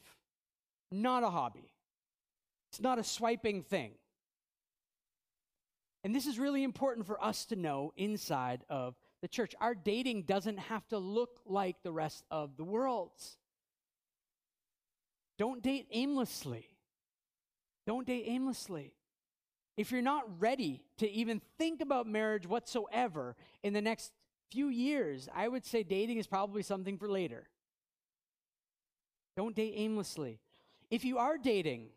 [0.92, 1.70] Not a hobby,
[2.70, 3.92] it's not a swiping thing.
[6.04, 9.56] And this is really important for us to know inside of the church.
[9.60, 13.38] Our dating doesn't have to look like the rest of the world's.
[15.36, 16.68] Don't date aimlessly.
[17.86, 18.92] Don't date aimlessly.
[19.76, 24.12] If you're not ready to even think about marriage whatsoever in the next
[24.50, 27.48] few years, I would say dating is probably something for later.
[29.36, 30.40] Don't date aimlessly.
[30.90, 31.88] If you are dating,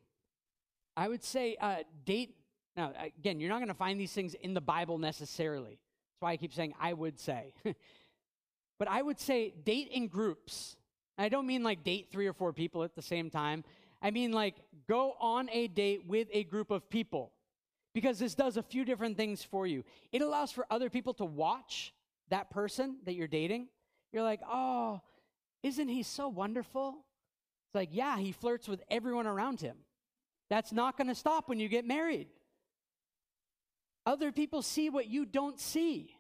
[0.98, 2.36] I would say uh, date.
[2.76, 5.80] Now, again, you're not going to find these things in the Bible necessarily.
[5.80, 7.54] That's why I keep saying I would say.
[8.80, 10.76] but I would say date in groups.
[11.18, 13.64] I don't mean like date three or four people at the same time.
[14.02, 14.56] I mean like
[14.88, 17.32] go on a date with a group of people
[17.94, 19.84] because this does a few different things for you.
[20.12, 21.94] It allows for other people to watch
[22.30, 23.68] that person that you're dating,
[24.14, 25.02] you're like, oh,
[25.64, 27.06] isn't he so wonderful?
[27.68, 29.78] It's like, yeah, he flirts with everyone around him.
[30.50, 32.28] That's not going to stop when you get married.
[34.06, 36.16] Other people see what you don't see.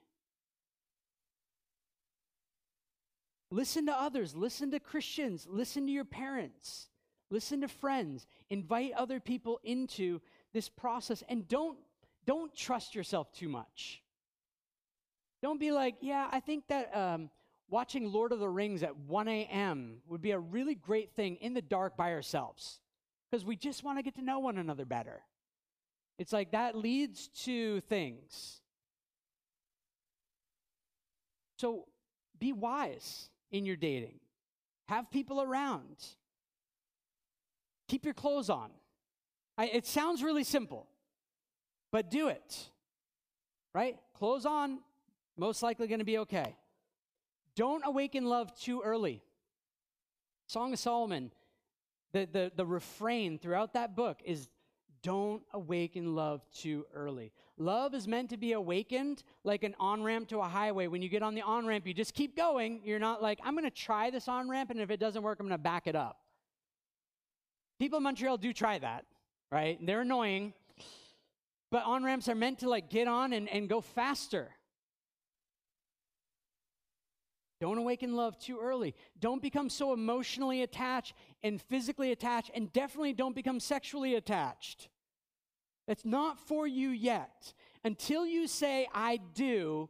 [3.52, 6.88] Listen to others, listen to Christians, listen to your parents,
[7.30, 10.22] listen to friends, invite other people into
[10.54, 11.78] this process and don't
[12.26, 14.04] don't trust yourself too much.
[15.42, 17.30] Don't be like, yeah, I think that um,
[17.70, 19.98] watching Lord of the Rings at 1 a.m.
[20.08, 22.82] would be a really great thing in the dark by ourselves
[23.30, 25.22] because we just want to get to know one another better.
[26.18, 28.60] It's like that leads to things.
[31.58, 31.86] So
[32.38, 34.20] be wise in your dating,
[34.88, 35.96] have people around,
[37.90, 38.70] keep your clothes on.
[39.58, 40.88] I, it sounds really simple,
[41.92, 42.70] but do it.
[43.74, 43.98] Right?
[44.18, 44.80] Clothes on,
[45.38, 46.56] most likely going to be okay.
[47.56, 49.22] Don't awaken love too early.
[50.48, 51.32] Song of Solomon,
[52.14, 54.48] the, the, the refrain throughout that book is
[55.02, 57.32] don't awaken love too early.
[57.58, 60.88] Love is meant to be awakened like an on ramp to a highway.
[60.88, 62.82] When you get on the on ramp, you just keep going.
[62.84, 65.40] You're not like, I'm going to try this on ramp, and if it doesn't work,
[65.40, 66.20] I'm going to back it up.
[67.80, 69.06] People in Montreal do try that,
[69.52, 69.80] right?
[69.82, 70.54] They're annoying.
[71.72, 74.50] But on ramps are meant to like get on and, and go faster.
[77.62, 78.96] Don't awaken love too early.
[79.20, 81.14] Don't become so emotionally attached
[81.44, 84.88] and physically attached, and definitely don't become sexually attached.
[85.88, 87.54] That's not for you yet.
[87.84, 89.90] Until you say, I do,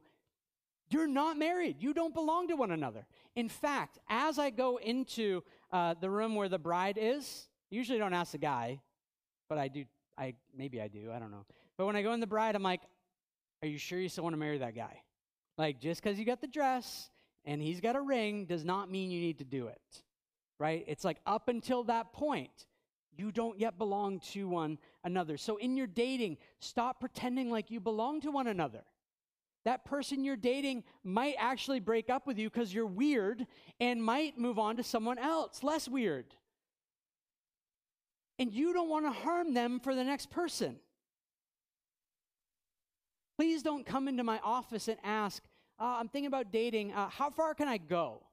[0.90, 1.78] you're not married.
[1.80, 3.06] You don't belong to one another.
[3.36, 8.14] In fact, as I go into uh, the room where the bride is, usually don't
[8.14, 8.80] ask the guy,
[9.48, 9.86] but I do.
[10.18, 11.12] I maybe I do.
[11.14, 11.46] I don't know.
[11.78, 12.82] But when I go in the bride, I'm like,
[13.62, 15.02] "Are you sure you still want to marry that guy?
[15.58, 17.10] Like, just because you got the dress
[17.46, 20.04] and he's got a ring does not mean you need to do it,
[20.60, 20.84] right?
[20.88, 22.68] It's like up until that point,
[23.18, 25.36] you don't yet belong to one another.
[25.36, 28.84] So in your dating, stop pretending like you belong to one another.
[29.66, 33.46] That person you're dating might actually break up with you because you're weird
[33.82, 36.34] and might move on to someone else, less weird.
[38.40, 40.78] And you don't want to harm them for the next person.
[43.38, 45.44] Please don't come into my office and ask,
[45.80, 46.94] uh, I'm thinking about dating.
[46.94, 48.24] Uh, how far can I go?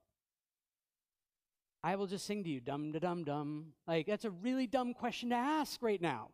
[1.83, 3.67] I will just sing to you, dum da dum dum.
[3.87, 6.31] Like, that's a really dumb question to ask right now.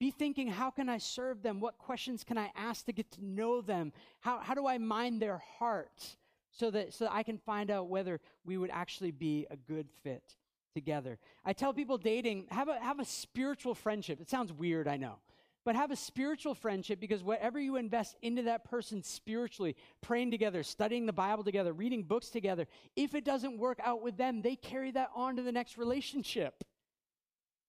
[0.00, 1.60] Be thinking, how can I serve them?
[1.60, 3.92] What questions can I ask to get to know them?
[4.20, 6.16] How, how do I mind their heart
[6.50, 9.88] so that, so that I can find out whether we would actually be a good
[10.02, 10.36] fit
[10.74, 11.18] together?
[11.44, 14.20] I tell people dating, have a, have a spiritual friendship.
[14.20, 15.18] It sounds weird, I know
[15.64, 20.62] but have a spiritual friendship because whatever you invest into that person spiritually, praying together,
[20.62, 22.66] studying the Bible together, reading books together,
[22.96, 26.62] if it doesn't work out with them, they carry that on to the next relationship.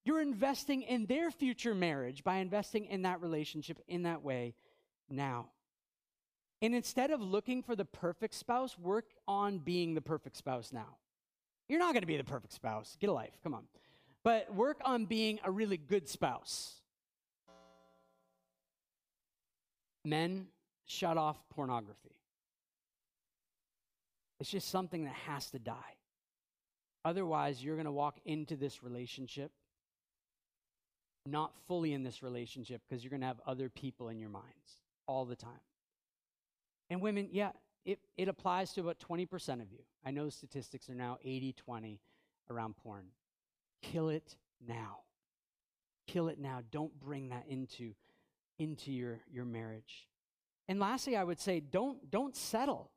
[0.03, 4.55] You're investing in their future marriage by investing in that relationship in that way
[5.09, 5.47] now.
[6.61, 10.97] And instead of looking for the perfect spouse, work on being the perfect spouse now.
[11.67, 12.95] You're not going to be the perfect spouse.
[12.99, 13.33] Get a life.
[13.43, 13.63] Come on.
[14.23, 16.75] But work on being a really good spouse
[20.05, 20.45] Men,
[20.85, 22.15] shut off pornography.
[24.39, 25.73] It's just something that has to die.
[27.03, 29.51] Otherwise, you're going to walk into this relationship
[31.27, 34.45] not fully in this relationship because you're going to have other people in your minds
[35.07, 35.51] all the time.
[36.91, 37.49] And women, yeah,
[37.85, 39.79] it, it applies to about 20% of you.
[40.05, 41.99] I know statistics are now 80 20
[42.49, 43.05] around porn.
[43.81, 44.99] Kill it now.
[46.07, 46.61] Kill it now.
[46.71, 47.93] Don't bring that into
[48.57, 50.07] into your, your marriage.
[50.67, 52.91] And lastly, I would say don't, don't settle.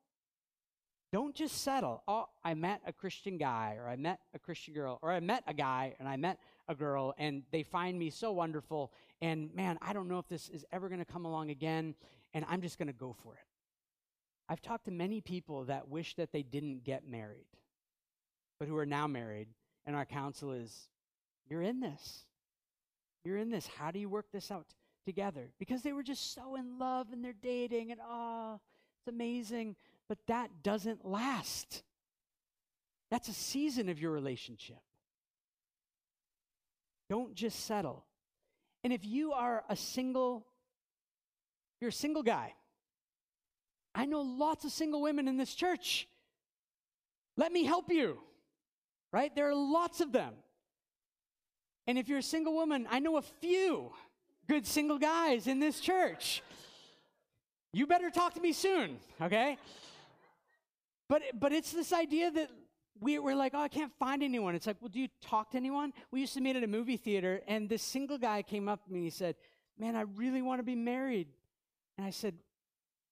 [1.13, 2.03] Don't just settle.
[2.07, 5.43] Oh, I met a Christian guy, or I met a Christian girl, or I met
[5.47, 8.93] a guy and I met a girl, and they find me so wonderful.
[9.23, 11.95] And man, I don't know if this is ever going to come along again,
[12.35, 13.41] and I'm just going to go for it.
[14.49, 17.47] I've talked to many people that wish that they didn't get married,
[18.59, 19.49] but who are now married,
[19.85, 20.89] and our counsel is
[21.49, 22.25] you're in this.
[23.25, 23.67] You're in this.
[23.67, 24.67] How do you work this out?
[25.09, 28.61] together because they were just so in love and they're dating and oh,
[29.01, 29.75] it's amazing.
[30.07, 31.83] But that doesn't last.
[33.11, 34.77] That's a season of your relationship.
[37.09, 38.05] Don't just settle.
[38.85, 40.47] And if you are a single,
[41.81, 42.53] you're a single guy.
[43.99, 46.07] I know lots of single women in this church.
[47.37, 48.19] Let me help you.
[49.13, 49.35] Right?
[49.35, 50.35] There are lots of them.
[51.89, 53.91] And if you're a single woman, I know a few
[54.49, 56.45] good single guys in this church.
[57.73, 59.59] You better talk to me soon, okay?
[61.09, 62.51] But but it's this idea that
[63.01, 64.55] we, we're like, oh, I can't find anyone.
[64.55, 65.93] It's like, well, do you talk to anyone?
[66.13, 68.93] We used to meet at a movie theater, and this single guy came up to
[68.93, 69.35] me and he said,
[69.77, 71.29] Man, I really want to be married.
[71.97, 72.35] And I said,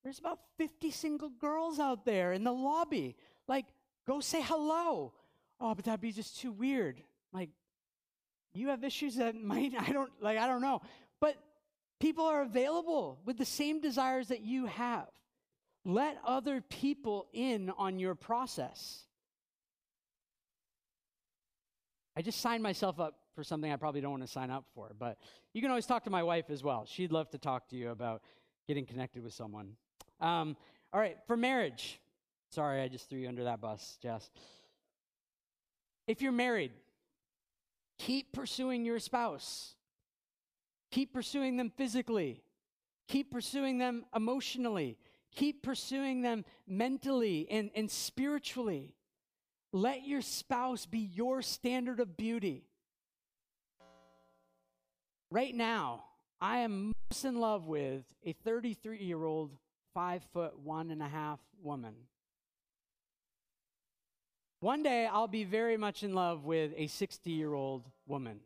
[0.07, 3.17] There's about 50 single girls out there in the lobby.
[3.49, 3.67] Like,
[4.07, 5.13] go say hello.
[5.61, 7.03] Oh, but that'd be just too weird.
[7.33, 7.51] Like,
[8.55, 10.81] you have issues that might, I don't, like, I don't know.
[11.21, 11.35] But
[11.99, 15.09] people are available with the same desires that you have.
[15.85, 19.01] Let other people in on your process.
[22.17, 24.93] I just signed myself up for something I probably don't want to sign up for,
[24.97, 25.19] but
[25.53, 26.87] you can always talk to my wife as well.
[26.87, 28.23] She'd love to talk to you about
[28.69, 29.73] getting connected with someone.
[30.21, 30.57] Um,
[30.93, 32.01] all right, for marriage.
[32.51, 34.31] Sorry, I just threw you under that bus, Jess.
[36.07, 36.73] If you're married,
[37.99, 39.75] keep pursuing your spouse.
[40.91, 42.43] Keep pursuing them physically.
[43.09, 44.97] Keep pursuing them emotionally.
[45.35, 48.95] Keep pursuing them mentally and, and spiritually.
[49.73, 52.64] Let your spouse be your standard of beauty.
[55.31, 56.05] Right now,
[56.41, 59.51] I am most in love with a 33 year old,
[59.97, 61.95] five foot one and a half woman.
[64.61, 68.41] One day, I'll be very much in love with a 60 year old woman,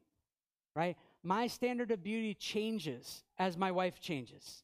[0.77, 0.97] right?
[1.25, 4.63] My standard of beauty changes as my wife changes.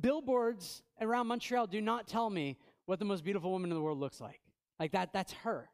[0.00, 2.56] Billboards around Montreal do not tell me
[2.86, 4.40] what the most beautiful woman in the world looks like.
[4.80, 5.68] Like that, that's her.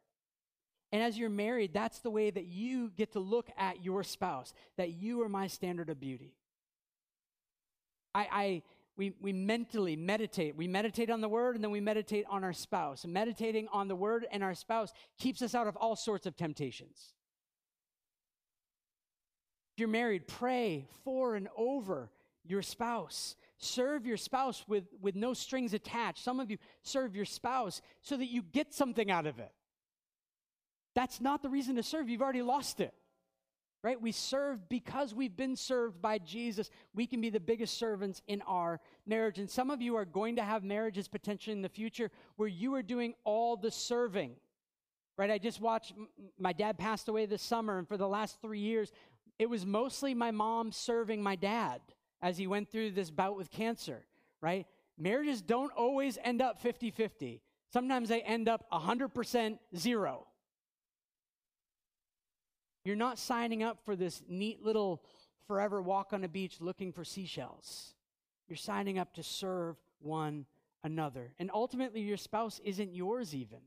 [0.91, 4.53] And as you're married, that's the way that you get to look at your spouse,
[4.77, 6.35] that you are my standard of beauty.
[8.13, 8.61] I, I
[8.95, 10.55] we, we mentally meditate.
[10.55, 13.05] We meditate on the word and then we meditate on our spouse.
[13.05, 17.13] Meditating on the word and our spouse keeps us out of all sorts of temptations.
[19.73, 22.11] If you're married, pray for and over
[22.45, 23.35] your spouse.
[23.57, 26.23] Serve your spouse with, with no strings attached.
[26.23, 29.51] Some of you serve your spouse so that you get something out of it.
[30.93, 32.09] That's not the reason to serve.
[32.09, 32.93] You've already lost it
[33.83, 34.01] right?
[34.01, 36.69] We serve because we've been served by Jesus.
[36.95, 39.39] We can be the biggest servants in our marriage.
[39.39, 42.73] And some of you are going to have marriages potentially in the future where you
[42.75, 44.35] are doing all the serving,
[45.17, 45.29] right?
[45.29, 45.93] I just watched,
[46.39, 48.93] my dad passed away this summer, and for the last three years,
[49.37, 51.81] it was mostly my mom serving my dad
[52.21, 54.05] as he went through this bout with cancer,
[54.41, 54.65] right?
[54.97, 57.41] Marriages don't always end up 50 50.
[57.73, 60.27] Sometimes they end up 100% zero
[62.83, 65.03] you're not signing up for this neat little
[65.47, 67.93] forever walk on a beach looking for seashells.
[68.47, 70.45] You're signing up to serve one
[70.83, 71.33] another.
[71.39, 73.59] And ultimately, your spouse isn't yours, even.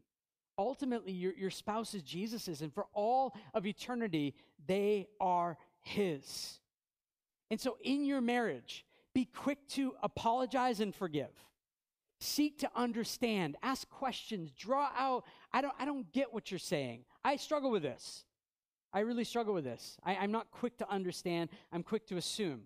[0.59, 4.35] Ultimately, your, your spouse is Jesus's, and for all of eternity,
[4.67, 6.61] they are His.
[7.51, 11.31] And so, in your marriage, be quick to apologize and forgive.
[12.21, 15.25] Seek to understand, ask questions, draw out.
[15.53, 17.05] I don't, I don't get what you're saying.
[17.23, 18.25] I struggle with this.
[18.97, 19.99] I really struggle with this.
[20.03, 22.63] I, I'm not quick to understand, I'm quick to assume.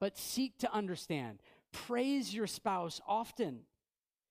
[0.00, 1.42] But seek to understand.
[1.72, 3.60] Praise your spouse often.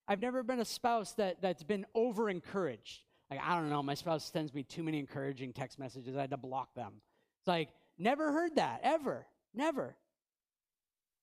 [0.08, 3.04] I've never been a spouse that, that's been over encouraged.
[3.30, 6.32] Like, I don't know, my spouse sends me too many encouraging text messages, I had
[6.32, 6.94] to block them.
[7.42, 7.70] It's like,
[8.00, 9.96] never heard that, ever, never.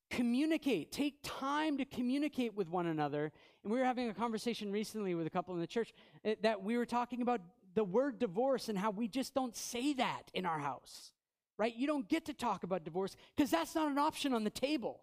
[0.09, 0.93] Communicate.
[0.93, 3.33] Take time to communicate with one another.
[3.65, 5.93] And we were having a conversation recently with a couple in the church
[6.25, 7.41] eh, that we were talking about
[7.77, 11.13] the word divorce and how we just don't say that in our house,
[11.59, 11.77] right?
[11.77, 15.03] You don't get to talk about divorce because that's not an option on the table.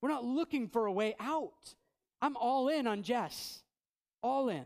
[0.00, 1.74] We're not looking for a way out.
[2.22, 3.62] I'm all in on Jess,
[4.22, 4.64] all in.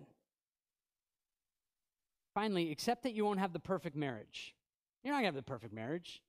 [2.34, 4.54] Finally, accept that you won't have the perfect marriage.
[5.02, 6.20] You're not going to have the perfect marriage.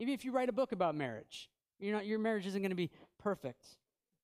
[0.00, 1.48] Even if you write a book about marriage,
[1.78, 2.90] you're not, your marriage isn't going to be
[3.20, 3.64] perfect.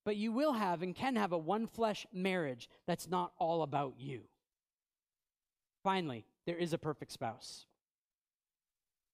[0.04, 3.94] But you will have and can have a one flesh marriage that's not all about
[3.96, 4.22] you.
[5.82, 7.66] Finally, there is a perfect spouse.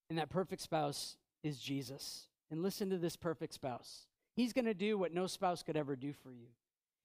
[0.09, 2.29] And that perfect spouse is Jesus.
[2.51, 4.07] And listen to this perfect spouse.
[4.37, 6.47] He's going to do what no spouse could ever do for you.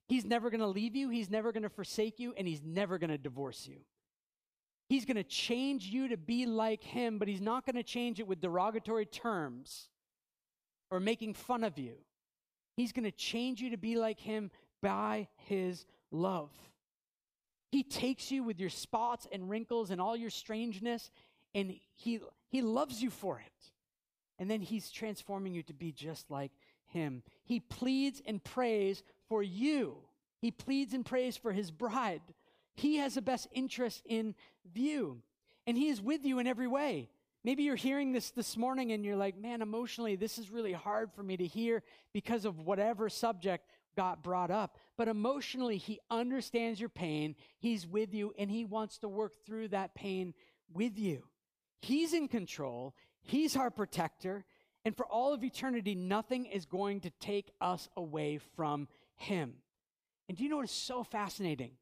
[0.08, 2.98] He's never going to leave you, he's never going to forsake you, and he's never
[2.98, 3.76] going to divorce you.
[4.88, 8.18] He's going to change you to be like him, but he's not going to change
[8.18, 9.88] it with derogatory terms
[10.90, 11.94] or making fun of you.
[12.76, 14.50] He's going to change you to be like him
[14.82, 16.50] by his love.
[17.70, 21.10] He takes you with your spots and wrinkles and all your strangeness,
[21.54, 23.70] and he, he loves you for it.
[24.38, 26.50] And then he's transforming you to be just like
[26.86, 27.22] him.
[27.44, 29.96] He pleads and prays for you.
[30.40, 32.22] He pleads and prays for his bride.
[32.74, 34.34] He has the best interest in
[34.72, 35.22] view.
[35.66, 37.10] And he is with you in every way.
[37.44, 41.12] Maybe you're hearing this this morning and you're like, man, emotionally, this is really hard
[41.12, 43.66] for me to hear because of whatever subject
[43.96, 44.78] got brought up.
[44.96, 47.34] But emotionally, he understands your pain.
[47.58, 50.34] He's with you and he wants to work through that pain
[50.72, 51.24] with you.
[51.80, 52.94] He's in control.
[53.22, 54.44] He's our protector.
[54.84, 59.54] And for all of eternity, nothing is going to take us away from him.
[60.28, 61.72] And do you know what is so fascinating?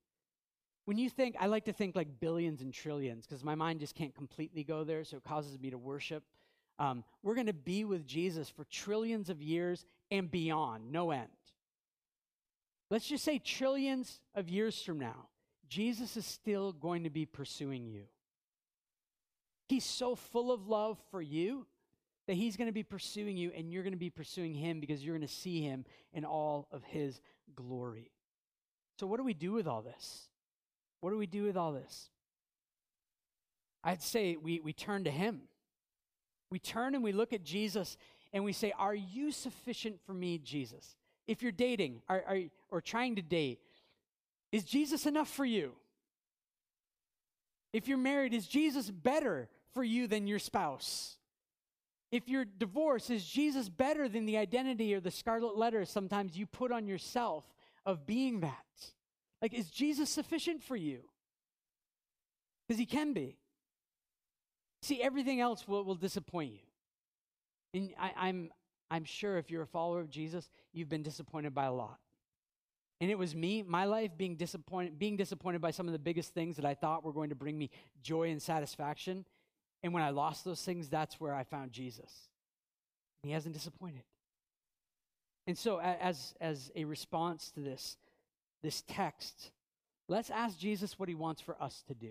[0.84, 3.94] When you think, I like to think like billions and trillions because my mind just
[3.94, 6.24] can't completely go there, so it causes me to worship.
[6.78, 11.28] Um, we're going to be with Jesus for trillions of years and beyond, no end
[12.91, 15.28] let's just say trillions of years from now,
[15.68, 18.05] Jesus is still going to be pursuing you.
[19.68, 21.66] He's so full of love for you
[22.26, 25.05] that he's going to be pursuing you and you're going to be pursuing him because
[25.05, 27.20] you're going to see him in all of his
[27.55, 28.11] glory.
[28.99, 30.28] So, what do we do with all this?
[31.01, 32.11] What do we do with all this?
[33.84, 35.43] I'd say we, we turn to him.
[36.51, 37.97] We turn and we look at Jesus
[38.32, 40.97] and we say, Are you sufficient for me, Jesus?
[41.29, 42.24] If you're dating are,
[42.70, 43.61] or trying to date,
[44.51, 45.72] is Jesus enough for you?
[47.72, 51.16] If you're married, is Jesus better for you than your spouse?
[52.11, 56.47] If your divorce is Jesus better than the identity or the scarlet letter sometimes you
[56.47, 57.45] put on yourself
[57.85, 58.64] of being that?
[59.43, 61.01] Like, is Jesus sufficient for you?
[62.66, 63.37] Because he can be.
[64.83, 66.59] See, everything else will, will disappoint you.
[67.74, 68.51] And I, I'm,
[68.91, 71.99] I'm sure if you're a follower of Jesus, you've been disappointed by a lot.
[73.01, 76.34] And it was me, my life, being disappointed, being disappointed by some of the biggest
[76.34, 77.70] things that I thought were going to bring me
[78.03, 79.24] joy and satisfaction.
[79.82, 82.28] And when I lost those things, that's where I found Jesus.
[83.22, 84.03] And He hasn't disappointed.
[85.47, 87.97] And so, as, as a response to this,
[88.62, 89.51] this text,
[90.07, 92.11] let's ask Jesus what he wants for us to do.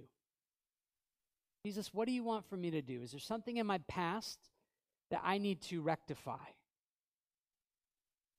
[1.64, 3.04] Jesus, what do you want for me to do?
[3.04, 4.40] Is there something in my past
[5.12, 6.46] that I need to rectify?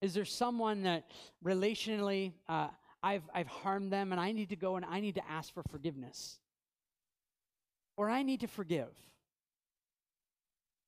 [0.01, 1.11] Is there someone that
[1.44, 2.68] relationally uh,
[3.03, 5.62] I've, I've harmed them and I need to go and I need to ask for
[5.70, 6.38] forgiveness?
[7.96, 8.94] Or I need to forgive?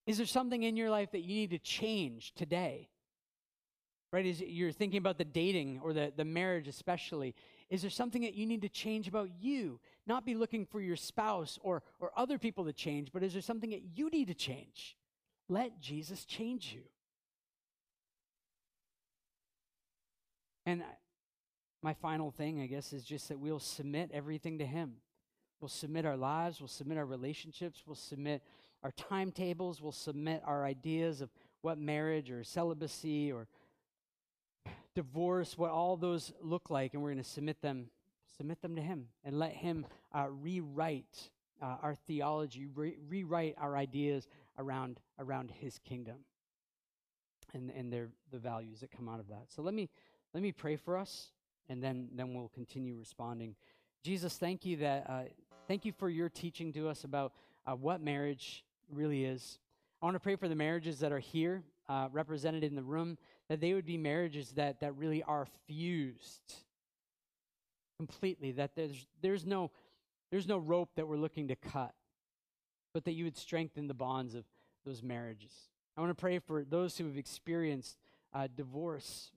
[0.07, 2.89] Is there something in your life that you need to change today?
[4.13, 4.27] Right?
[4.27, 7.35] Is you're thinking about the dating or the, the marriage especially.
[7.69, 9.79] Is there something that you need to change about you?
[10.07, 13.43] Not be looking for your spouse or, or other people to change, but is there
[13.43, 14.97] something that you need to change?
[15.49, 16.83] Let Jesus change you.
[20.67, 20.83] And
[21.83, 24.97] my final thing, I guess, is just that we'll submit everything to Him.
[25.61, 28.43] We'll submit our lives, we'll submit our relationships, we'll submit
[28.83, 31.31] our timetables, we'll submit our ideas of
[31.61, 33.47] what marriage or celibacy or
[34.95, 37.91] divorce, what all those look like, and we're going to submit them,
[38.39, 39.85] submit them to Him, and let Him
[40.15, 41.31] uh, rewrite
[41.61, 44.27] uh, our theology, re- rewrite our ideas
[44.59, 46.17] around around His kingdom,
[47.53, 49.45] and and their the values that come out of that.
[49.49, 49.91] So let me
[50.33, 51.33] let me pray for us,
[51.69, 53.55] and then, then we'll continue responding.
[54.03, 55.23] Jesus, thank you that uh,
[55.69, 57.33] thank you for your teaching to us about
[57.67, 59.59] uh, what marriage really is.
[60.01, 63.19] I want to pray for the marriages that are here, uh, represented in the room,
[63.49, 66.55] that they would be marriages that that really are fused
[67.99, 68.53] completely.
[68.53, 69.71] That there's there's no
[70.31, 71.93] there's no rope that we're looking to cut,
[72.95, 74.45] but that you would strengthen the bonds of
[74.87, 75.53] those marriages.
[75.97, 77.99] I want to pray for those who have experienced
[78.33, 79.33] uh, divorce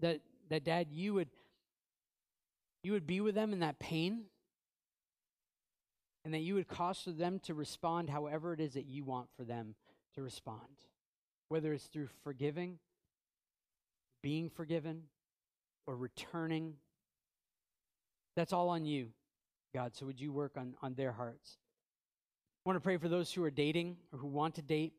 [0.00, 1.28] that that dad you would
[2.82, 4.24] you would be with them in that pain
[6.24, 9.44] and that you would cause them to respond however it is that you want for
[9.44, 9.74] them
[10.14, 10.60] to respond
[11.48, 12.78] whether it's through forgiving
[14.22, 15.02] being forgiven
[15.86, 16.74] or returning.
[18.36, 19.08] That's all on you
[19.74, 19.96] god.
[19.96, 21.56] So would you work on on their hearts?
[22.64, 24.92] I want to pray for those who are dating or who want to date.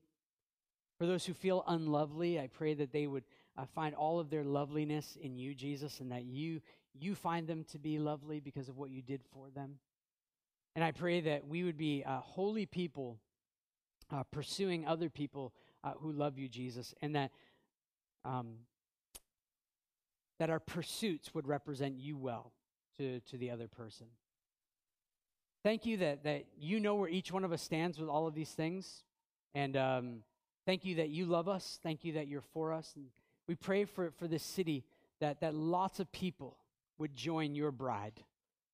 [0.99, 3.23] For those who feel unlovely i pray that they would
[3.57, 6.61] uh, find all of their loveliness in you, Jesus, and that you
[6.95, 9.79] you find them to be lovely because of what you did for them.
[10.75, 13.17] And I pray that we would be uh, holy people
[14.11, 17.31] uh, pursuing other people uh, who love you, Jesus, and that
[18.25, 18.57] um,
[20.39, 22.51] that our pursuits would represent you well
[22.97, 24.07] to, to the other person.
[25.63, 28.33] Thank you that, that you know where each one of us stands with all of
[28.33, 29.03] these things.
[29.55, 30.15] And um,
[30.65, 31.79] thank you that you love us.
[31.81, 32.91] Thank you that you're for us.
[32.95, 33.05] And
[33.47, 34.83] we pray for, for this city
[35.19, 36.57] that, that lots of people
[36.97, 38.23] would join your bride,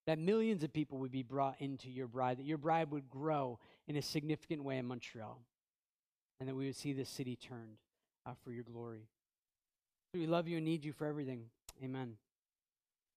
[0.06, 3.60] that millions of people would be brought into your bride, that your bride would grow
[3.88, 5.40] in a significant way in Montreal,
[6.40, 7.78] and that we would see this city turned
[8.26, 9.08] uh, for your glory.
[10.14, 11.46] We love you and need you for everything.
[11.84, 12.16] Amen.